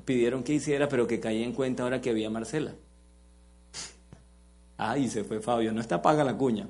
[0.04, 2.74] pidieron que hiciera, pero que caí en cuenta ahora que había Marcela.
[4.78, 6.68] Ay, se fue Fabio, no está paga la cuña.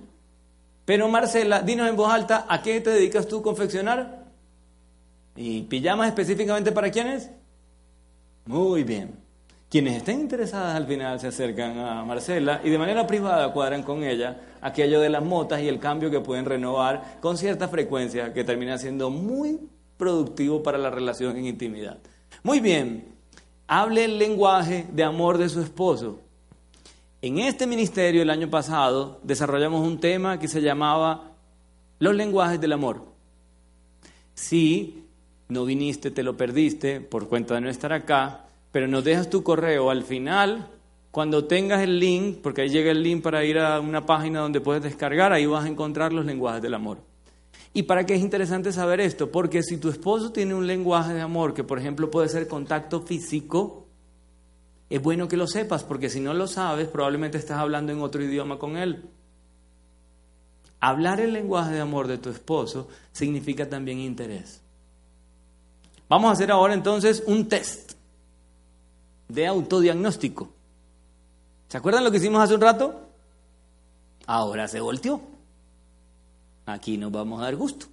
[0.86, 4.26] Pero Marcela, dinos en voz alta, ¿a qué te dedicas tú a confeccionar?
[5.36, 7.32] ¿Y pijamas específicamente para quiénes?
[8.46, 9.25] Muy bien.
[9.70, 14.04] Quienes estén interesadas al final se acercan a Marcela y de manera privada cuadran con
[14.04, 18.44] ella aquello de las motas y el cambio que pueden renovar con cierta frecuencia que
[18.44, 19.60] termina siendo muy
[19.98, 21.98] productivo para la relación en intimidad.
[22.44, 23.16] Muy bien,
[23.68, 26.20] hable el lenguaje de amor de su esposo.
[27.22, 31.32] En este ministerio el año pasado desarrollamos un tema que se llamaba
[31.98, 33.04] los lenguajes del amor.
[34.36, 35.06] Si
[35.48, 38.45] no viniste, te lo perdiste por cuenta de no estar acá,
[38.76, 40.68] pero nos dejas tu correo al final,
[41.10, 44.60] cuando tengas el link, porque ahí llega el link para ir a una página donde
[44.60, 46.98] puedes descargar, ahí vas a encontrar los lenguajes del amor.
[47.74, 49.32] ¿Y para qué es interesante saber esto?
[49.32, 53.00] Porque si tu esposo tiene un lenguaje de amor, que por ejemplo puede ser contacto
[53.00, 53.88] físico,
[54.90, 58.22] es bueno que lo sepas, porque si no lo sabes, probablemente estás hablando en otro
[58.22, 59.06] idioma con él.
[60.82, 64.62] Hablar el lenguaje de amor de tu esposo significa también interés.
[66.10, 67.95] Vamos a hacer ahora entonces un test
[69.28, 70.50] de autodiagnóstico.
[71.68, 73.02] ¿Se acuerdan lo que hicimos hace un rato?
[74.26, 75.22] Ahora se volteó.
[76.66, 77.88] Aquí nos vamos a dar gusto.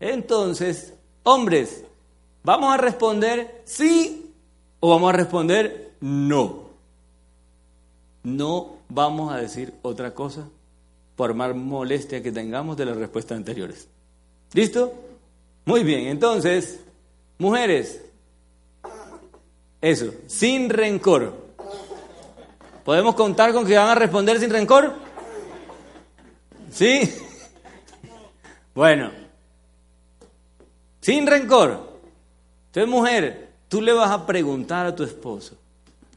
[0.00, 1.84] Entonces, hombres,
[2.42, 4.26] vamos a responder sí
[4.80, 6.66] ¿O vamos a responder no?
[8.22, 10.48] No vamos a decir otra cosa
[11.16, 13.88] por más molestia que tengamos de las respuestas anteriores.
[14.52, 14.92] ¿Listo?
[15.64, 16.80] Muy bien, entonces,
[17.38, 18.02] mujeres,
[19.90, 21.46] eso, sin rencor.
[22.84, 24.94] ¿Podemos contar con que van a responder sin rencor?
[26.70, 27.12] ¿Sí?
[28.74, 29.10] Bueno,
[31.00, 31.98] sin rencor.
[32.66, 35.56] Entonces, mujer, Tú le vas a preguntar a tu esposo,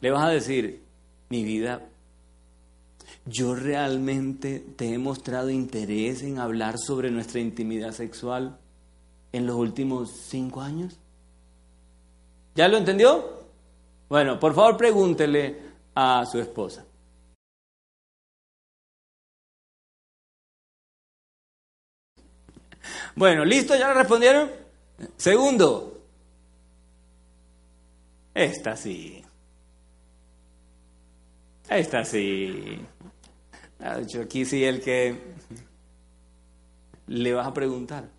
[0.02, 0.84] le vas a decir,
[1.30, 1.82] mi vida,
[3.26, 8.58] yo realmente te he mostrado interés en hablar sobre nuestra intimidad sexual
[9.32, 10.98] en los últimos cinco años.
[12.56, 13.39] ¿Ya lo entendió?
[14.10, 15.62] Bueno, por favor pregúntele
[15.96, 16.86] a su esposa.
[23.16, 23.76] Bueno, ¿listo?
[23.76, 24.50] ¿Ya le respondieron?
[25.18, 26.02] Segundo,
[28.34, 29.24] esta sí.
[31.70, 32.80] Esta sí.
[34.08, 35.36] Yo aquí sí el que
[37.08, 38.10] le vas a preguntar.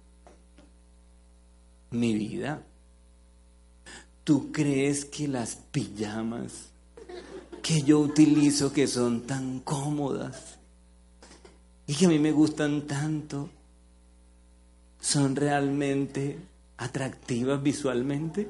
[1.91, 2.63] Mi vida,
[4.25, 6.71] ¿tú crees que las pijamas
[7.63, 10.59] que yo utilizo que son tan cómodas
[11.87, 13.51] y que a mí me gustan tanto
[15.01, 16.39] son realmente
[16.77, 18.49] atractivas visualmente?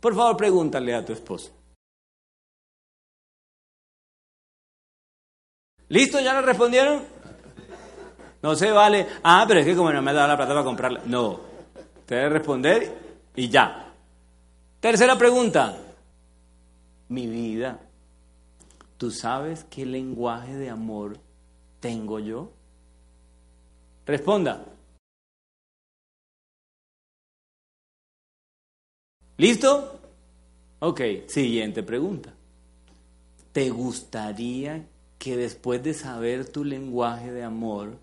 [0.00, 1.52] Por favor, pregúntale a tu esposo.
[5.88, 6.20] ¿Listo?
[6.20, 7.02] ¿Ya le respondieron?
[8.42, 10.64] No se vale, ah, pero es que como no me ha dado la plata para
[10.64, 11.02] comprarla.
[11.04, 11.40] No,
[12.06, 12.96] te debe responder
[13.36, 13.89] y ya.
[14.80, 15.76] Tercera pregunta.
[17.08, 17.80] Mi vida,
[18.96, 21.18] ¿tú sabes qué lenguaje de amor
[21.80, 22.50] tengo yo?
[24.06, 24.64] Responda.
[29.36, 30.00] ¿Listo?
[30.78, 32.32] Ok, siguiente pregunta.
[33.52, 34.86] ¿Te gustaría
[35.18, 37.98] que después de saber tu lenguaje de amor,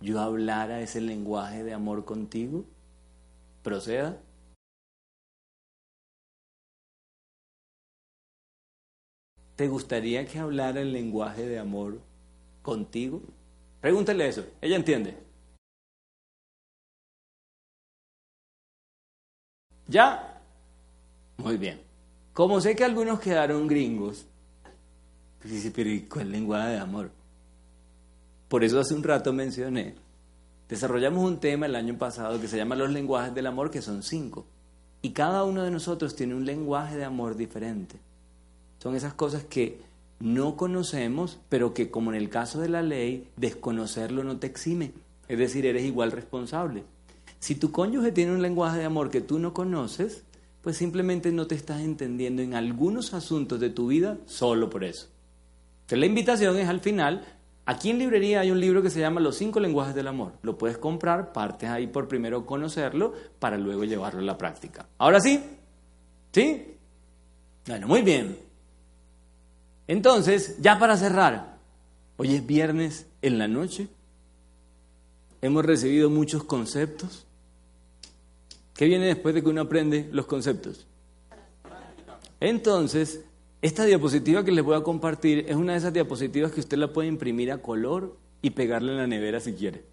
[0.00, 2.64] yo hablara ese lenguaje de amor contigo?
[3.62, 4.18] Proceda.
[9.56, 11.98] ¿Te gustaría que hablara el lenguaje de amor
[12.62, 13.22] contigo?
[13.80, 15.16] Pregúntale eso, ella entiende.
[19.88, 20.42] ¿Ya?
[21.38, 21.80] Muy bien.
[22.34, 24.26] Como sé que algunos quedaron gringos,
[25.40, 27.10] pues pero ¿cuál lenguaje de amor?
[28.48, 29.94] Por eso hace un rato mencioné,
[30.68, 34.02] desarrollamos un tema el año pasado que se llama los lenguajes del amor, que son
[34.02, 34.44] cinco.
[35.00, 37.98] Y cada uno de nosotros tiene un lenguaje de amor diferente.
[38.78, 39.80] Son esas cosas que
[40.20, 44.92] no conocemos, pero que como en el caso de la ley, desconocerlo no te exime.
[45.28, 46.84] Es decir, eres igual responsable.
[47.38, 50.24] Si tu cónyuge tiene un lenguaje de amor que tú no conoces,
[50.62, 55.08] pues simplemente no te estás entendiendo en algunos asuntos de tu vida solo por eso.
[55.82, 57.24] Entonces la invitación es al final,
[57.66, 60.32] aquí en librería hay un libro que se llama Los cinco lenguajes del amor.
[60.42, 64.88] Lo puedes comprar, partes ahí por primero conocerlo para luego llevarlo a la práctica.
[64.98, 65.40] Ahora sí,
[66.32, 66.74] ¿sí?
[67.66, 68.45] Bueno, muy bien.
[69.88, 71.58] Entonces, ya para cerrar,
[72.16, 73.88] hoy es viernes en la noche,
[75.42, 77.26] hemos recibido muchos conceptos,
[78.76, 80.86] ¿Qué viene después de que uno aprende los conceptos?
[82.40, 83.24] Entonces,
[83.62, 86.92] esta diapositiva que les voy a compartir es una de esas diapositivas que usted la
[86.92, 89.84] puede imprimir a color y pegarla en la nevera si quiere.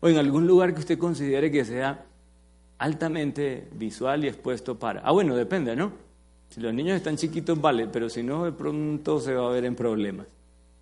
[0.00, 2.04] O en algún lugar que usted considere que sea
[2.76, 5.00] altamente visual y expuesto para...
[5.00, 5.92] Ah, bueno, depende, ¿no?
[6.50, 9.64] Si los niños están chiquitos, vale, pero si no, de pronto se va a ver
[9.64, 10.26] en problemas.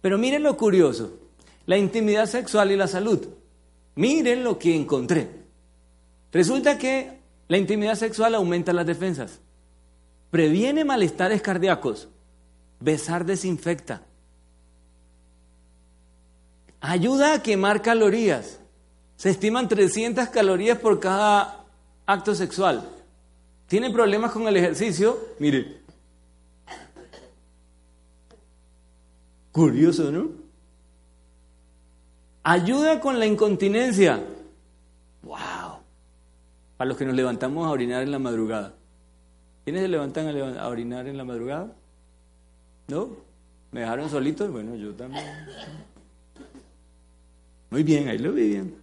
[0.00, 1.12] Pero miren lo curioso,
[1.66, 3.26] la intimidad sexual y la salud.
[3.94, 5.28] Miren lo que encontré.
[6.32, 9.40] Resulta que la intimidad sexual aumenta las defensas.
[10.30, 12.08] Previene malestares cardíacos.
[12.80, 14.02] Besar desinfecta.
[16.80, 18.60] Ayuda a quemar calorías.
[19.16, 21.64] Se estiman 300 calorías por cada
[22.06, 22.88] acto sexual.
[23.68, 25.16] ¿Tiene problemas con el ejercicio?
[25.38, 25.82] Mire.
[29.52, 30.30] Curioso, ¿no?
[32.42, 34.20] Ayuda con la incontinencia.
[35.22, 35.78] ¡Wow!
[36.78, 38.74] a los que nos levantamos a orinar en la madrugada.
[39.64, 41.72] ¿Quiénes se levantan a, orinar en la madrugada?
[42.86, 43.10] ¿No?
[43.72, 44.50] ¿Me dejaron solitos?
[44.50, 45.24] Bueno, yo también.
[47.70, 48.76] Muy bien, ahí lo vi bien.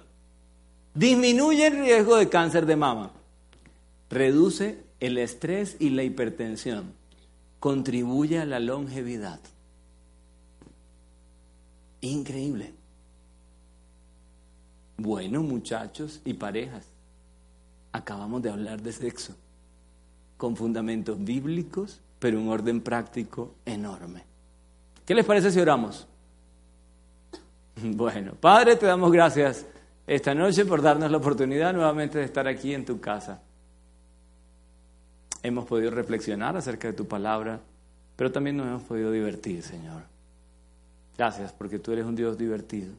[0.94, 3.10] Disminuye el riesgo de cáncer de mama.
[4.10, 6.92] Reduce el estrés y la hipertensión.
[7.60, 9.40] Contribuye a la longevidad.
[12.00, 12.72] Increíble.
[14.98, 16.86] Bueno, muchachos y parejas,
[17.92, 19.34] acabamos de hablar de sexo,
[20.36, 24.24] con fundamentos bíblicos, pero un orden práctico enorme.
[25.04, 26.06] ¿Qué les parece si oramos?
[27.82, 29.66] Bueno, Padre, te damos gracias
[30.06, 33.42] esta noche por darnos la oportunidad nuevamente de estar aquí en tu casa.
[35.46, 37.60] Hemos podido reflexionar acerca de tu palabra,
[38.16, 40.02] pero también nos hemos podido divertir, Señor.
[41.16, 42.92] Gracias porque tú eres un Dios divertido.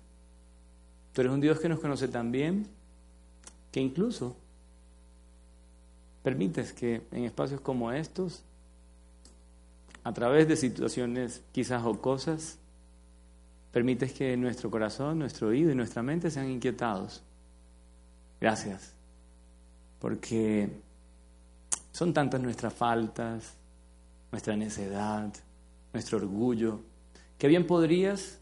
[1.12, 2.66] Tú eres un Dios que nos conoce tan bien
[3.70, 4.38] que incluso
[6.24, 8.43] permites que en espacios como estos,
[10.06, 12.60] a través de situaciones quizás jocosas,
[13.74, 17.22] permites que nuestro corazón, nuestro oído y nuestra mente sean inquietados.
[18.40, 18.94] Gracias,
[19.99, 20.86] porque
[21.98, 23.56] son tantas nuestras faltas,
[24.32, 25.34] nuestra necedad,
[25.91, 26.82] nuestro orgullo,
[27.40, 28.40] que bien podrías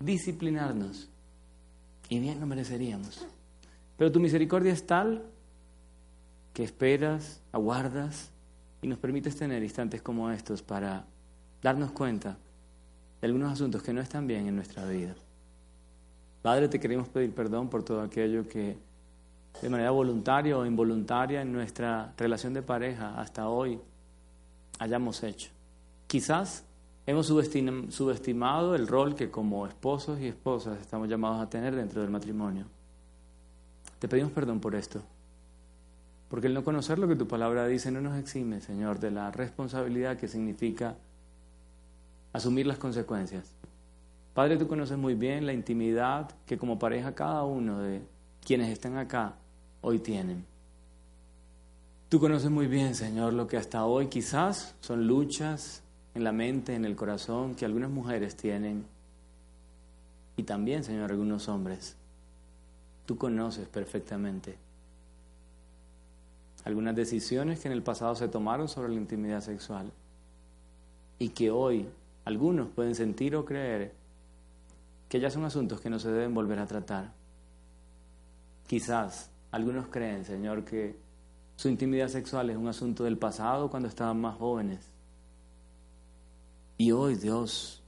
[0.00, 1.10] disciplinarnos
[2.08, 3.26] y bien lo mereceríamos.
[3.98, 5.22] Pero tu misericordia es tal
[6.54, 8.30] que esperas, aguardas
[8.80, 11.04] y nos permites tener instantes como estos para
[11.60, 12.38] darnos cuenta
[13.20, 15.14] de algunos asuntos que no están bien en nuestra vida.
[16.40, 18.78] Padre, te queremos pedir perdón por todo aquello que
[19.60, 23.80] de manera voluntaria o involuntaria en nuestra relación de pareja hasta hoy
[24.78, 25.50] hayamos hecho.
[26.06, 26.64] Quizás
[27.06, 32.10] hemos subestimado el rol que como esposos y esposas estamos llamados a tener dentro del
[32.10, 32.66] matrimonio.
[33.98, 35.02] Te pedimos perdón por esto.
[36.28, 39.30] Porque el no conocer lo que tu palabra dice no nos exime, Señor, de la
[39.30, 40.96] responsabilidad que significa
[42.32, 43.54] asumir las consecuencias.
[44.34, 48.02] Padre, tú conoces muy bien la intimidad que como pareja cada uno de
[48.44, 49.34] quienes están acá
[49.80, 50.44] hoy tienen.
[52.08, 55.82] Tú conoces muy bien, Señor, lo que hasta hoy quizás son luchas
[56.14, 58.86] en la mente, en el corazón, que algunas mujeres tienen.
[60.36, 61.96] Y también, Señor, algunos hombres.
[63.04, 64.56] Tú conoces perfectamente
[66.68, 69.90] algunas decisiones que en el pasado se tomaron sobre la intimidad sexual
[71.18, 71.88] y que hoy
[72.26, 73.92] algunos pueden sentir o creer
[75.08, 77.12] que ya son asuntos que no se deben volver a tratar.
[78.68, 81.00] Quizás algunos creen, Señor, que
[81.56, 84.90] su intimidad sexual es un asunto del pasado cuando estaban más jóvenes.
[86.76, 87.82] Y hoy, Dios,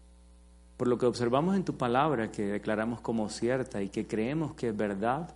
[0.78, 4.68] por lo que observamos en tu palabra, que declaramos como cierta y que creemos que
[4.70, 5.34] es verdad,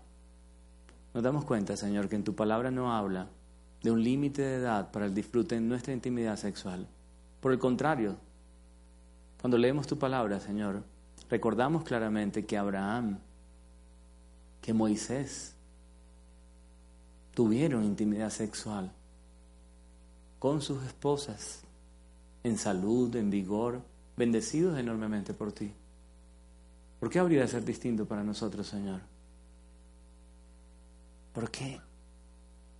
[1.13, 3.29] nos damos cuenta, Señor, que en tu palabra no habla
[3.83, 6.89] de un límite de edad para el disfrute en nuestra intimidad sexual.
[7.43, 8.17] Por el contrario,
[9.43, 10.83] cuando leemos tu palabra, Señor,
[11.29, 13.19] recordamos claramente que Abraham,
[14.65, 15.55] que Moisés,
[17.35, 18.91] tuvieron intimidad sexual
[20.39, 21.61] con sus esposas,
[22.43, 23.83] en salud, en vigor,
[24.17, 25.71] bendecidos enormemente por ti.
[26.99, 29.03] ¿Por qué habría de ser distinto para nosotros, Señor?
[31.35, 31.79] ¿Por qué?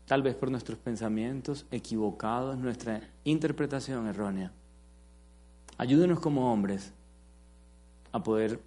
[0.07, 4.53] Tal vez por nuestros pensamientos equivocados, nuestra interpretación errónea.
[5.77, 6.95] Ayúdenos como hombres
[8.11, 8.59] a poder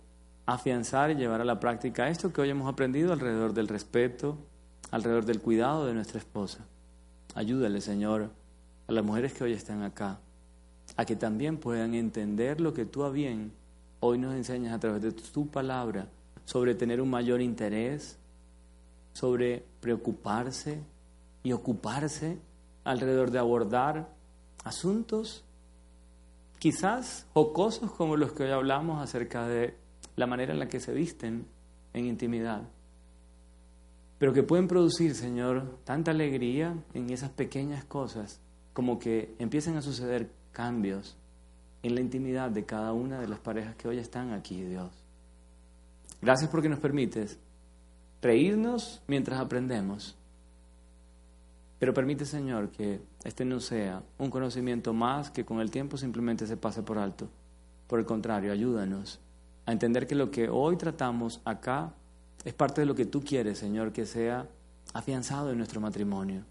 [0.48, 4.38] afianzar y llevar a la práctica esto que hoy hemos aprendido alrededor del respeto,
[4.92, 6.66] alrededor del cuidado de nuestra esposa.
[7.36, 8.32] Ayúdale, Señor,
[8.88, 10.20] a las mujeres que hoy están acá,
[10.96, 13.52] a que también puedan entender lo que tú a bien
[14.00, 16.08] hoy nos enseñas a través de tu palabra
[16.46, 18.18] sobre tener un mayor interés,
[19.12, 20.80] sobre preocuparse
[21.44, 22.38] y ocuparse
[22.86, 24.08] alrededor de abordar
[24.64, 25.44] asuntos
[26.58, 29.76] quizás jocosos como los que hoy hablamos acerca de
[30.18, 31.46] la manera en la que se visten
[31.94, 32.64] en intimidad,
[34.18, 38.42] pero que pueden producir, Señor, tanta alegría en esas pequeñas cosas
[38.74, 41.16] como que empiecen a suceder cambios
[41.84, 44.90] en la intimidad de cada una de las parejas que hoy están aquí, Dios.
[46.20, 47.38] Gracias porque nos permites
[48.20, 50.18] reírnos mientras aprendemos,
[51.78, 56.48] pero permite, Señor, que este no sea un conocimiento más que con el tiempo simplemente
[56.48, 57.30] se pase por alto.
[57.86, 59.20] Por el contrario, ayúdanos
[59.68, 61.94] a entender que lo que hoy tratamos acá
[62.46, 64.48] es parte de lo que tú quieres, Señor, que sea
[64.94, 66.44] afianzado en nuestro matrimonio.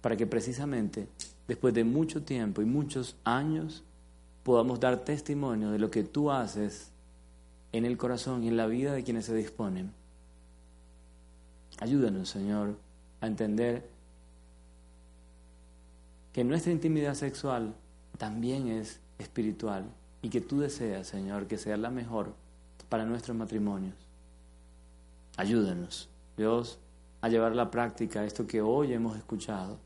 [0.00, 1.06] Para que precisamente
[1.46, 3.84] después de mucho tiempo y muchos años,
[4.42, 6.90] podamos dar testimonio de lo que tú haces
[7.72, 9.92] en el corazón y en la vida de quienes se disponen.
[11.78, 12.76] Ayúdanos, Señor,
[13.20, 13.86] a entender
[16.32, 17.74] que nuestra intimidad sexual
[18.16, 19.84] también es espiritual
[20.22, 22.34] y que tú deseas, Señor, que sea la mejor
[22.88, 23.94] para nuestros matrimonios.
[25.36, 26.78] Ayúdanos, Dios,
[27.20, 29.78] a llevar a la práctica esto que hoy hemos escuchado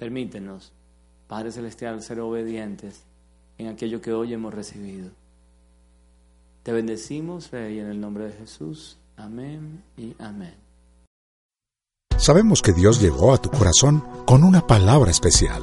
[0.00, 0.72] Permítenos,
[1.28, 3.04] Padre Celestial, ser obedientes
[3.58, 5.10] en aquello que hoy hemos recibido.
[6.62, 8.96] Te bendecimos, Rey, en el nombre de Jesús.
[9.18, 10.54] Amén y amén.
[12.16, 15.62] Sabemos que Dios llegó a tu corazón con una palabra especial.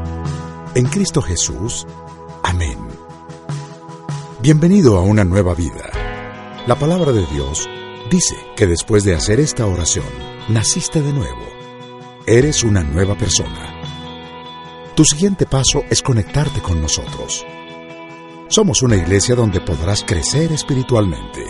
[0.73, 1.85] En Cristo Jesús.
[2.43, 2.77] Amén.
[4.39, 5.91] Bienvenido a una nueva vida.
[6.65, 7.67] La palabra de Dios
[8.09, 10.05] dice que después de hacer esta oración,
[10.47, 11.41] naciste de nuevo.
[12.25, 13.81] Eres una nueva persona.
[14.95, 17.45] Tu siguiente paso es conectarte con nosotros.
[18.47, 21.43] Somos una iglesia donde podrás crecer espiritualmente.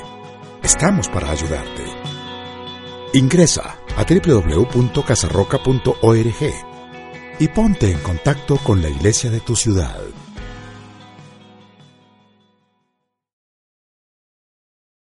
[0.64, 1.84] Estamos para ayudarte.
[3.14, 6.71] Ingresa a www.casarroca.org
[7.42, 9.98] y ponte en contacto con la iglesia de tu ciudad.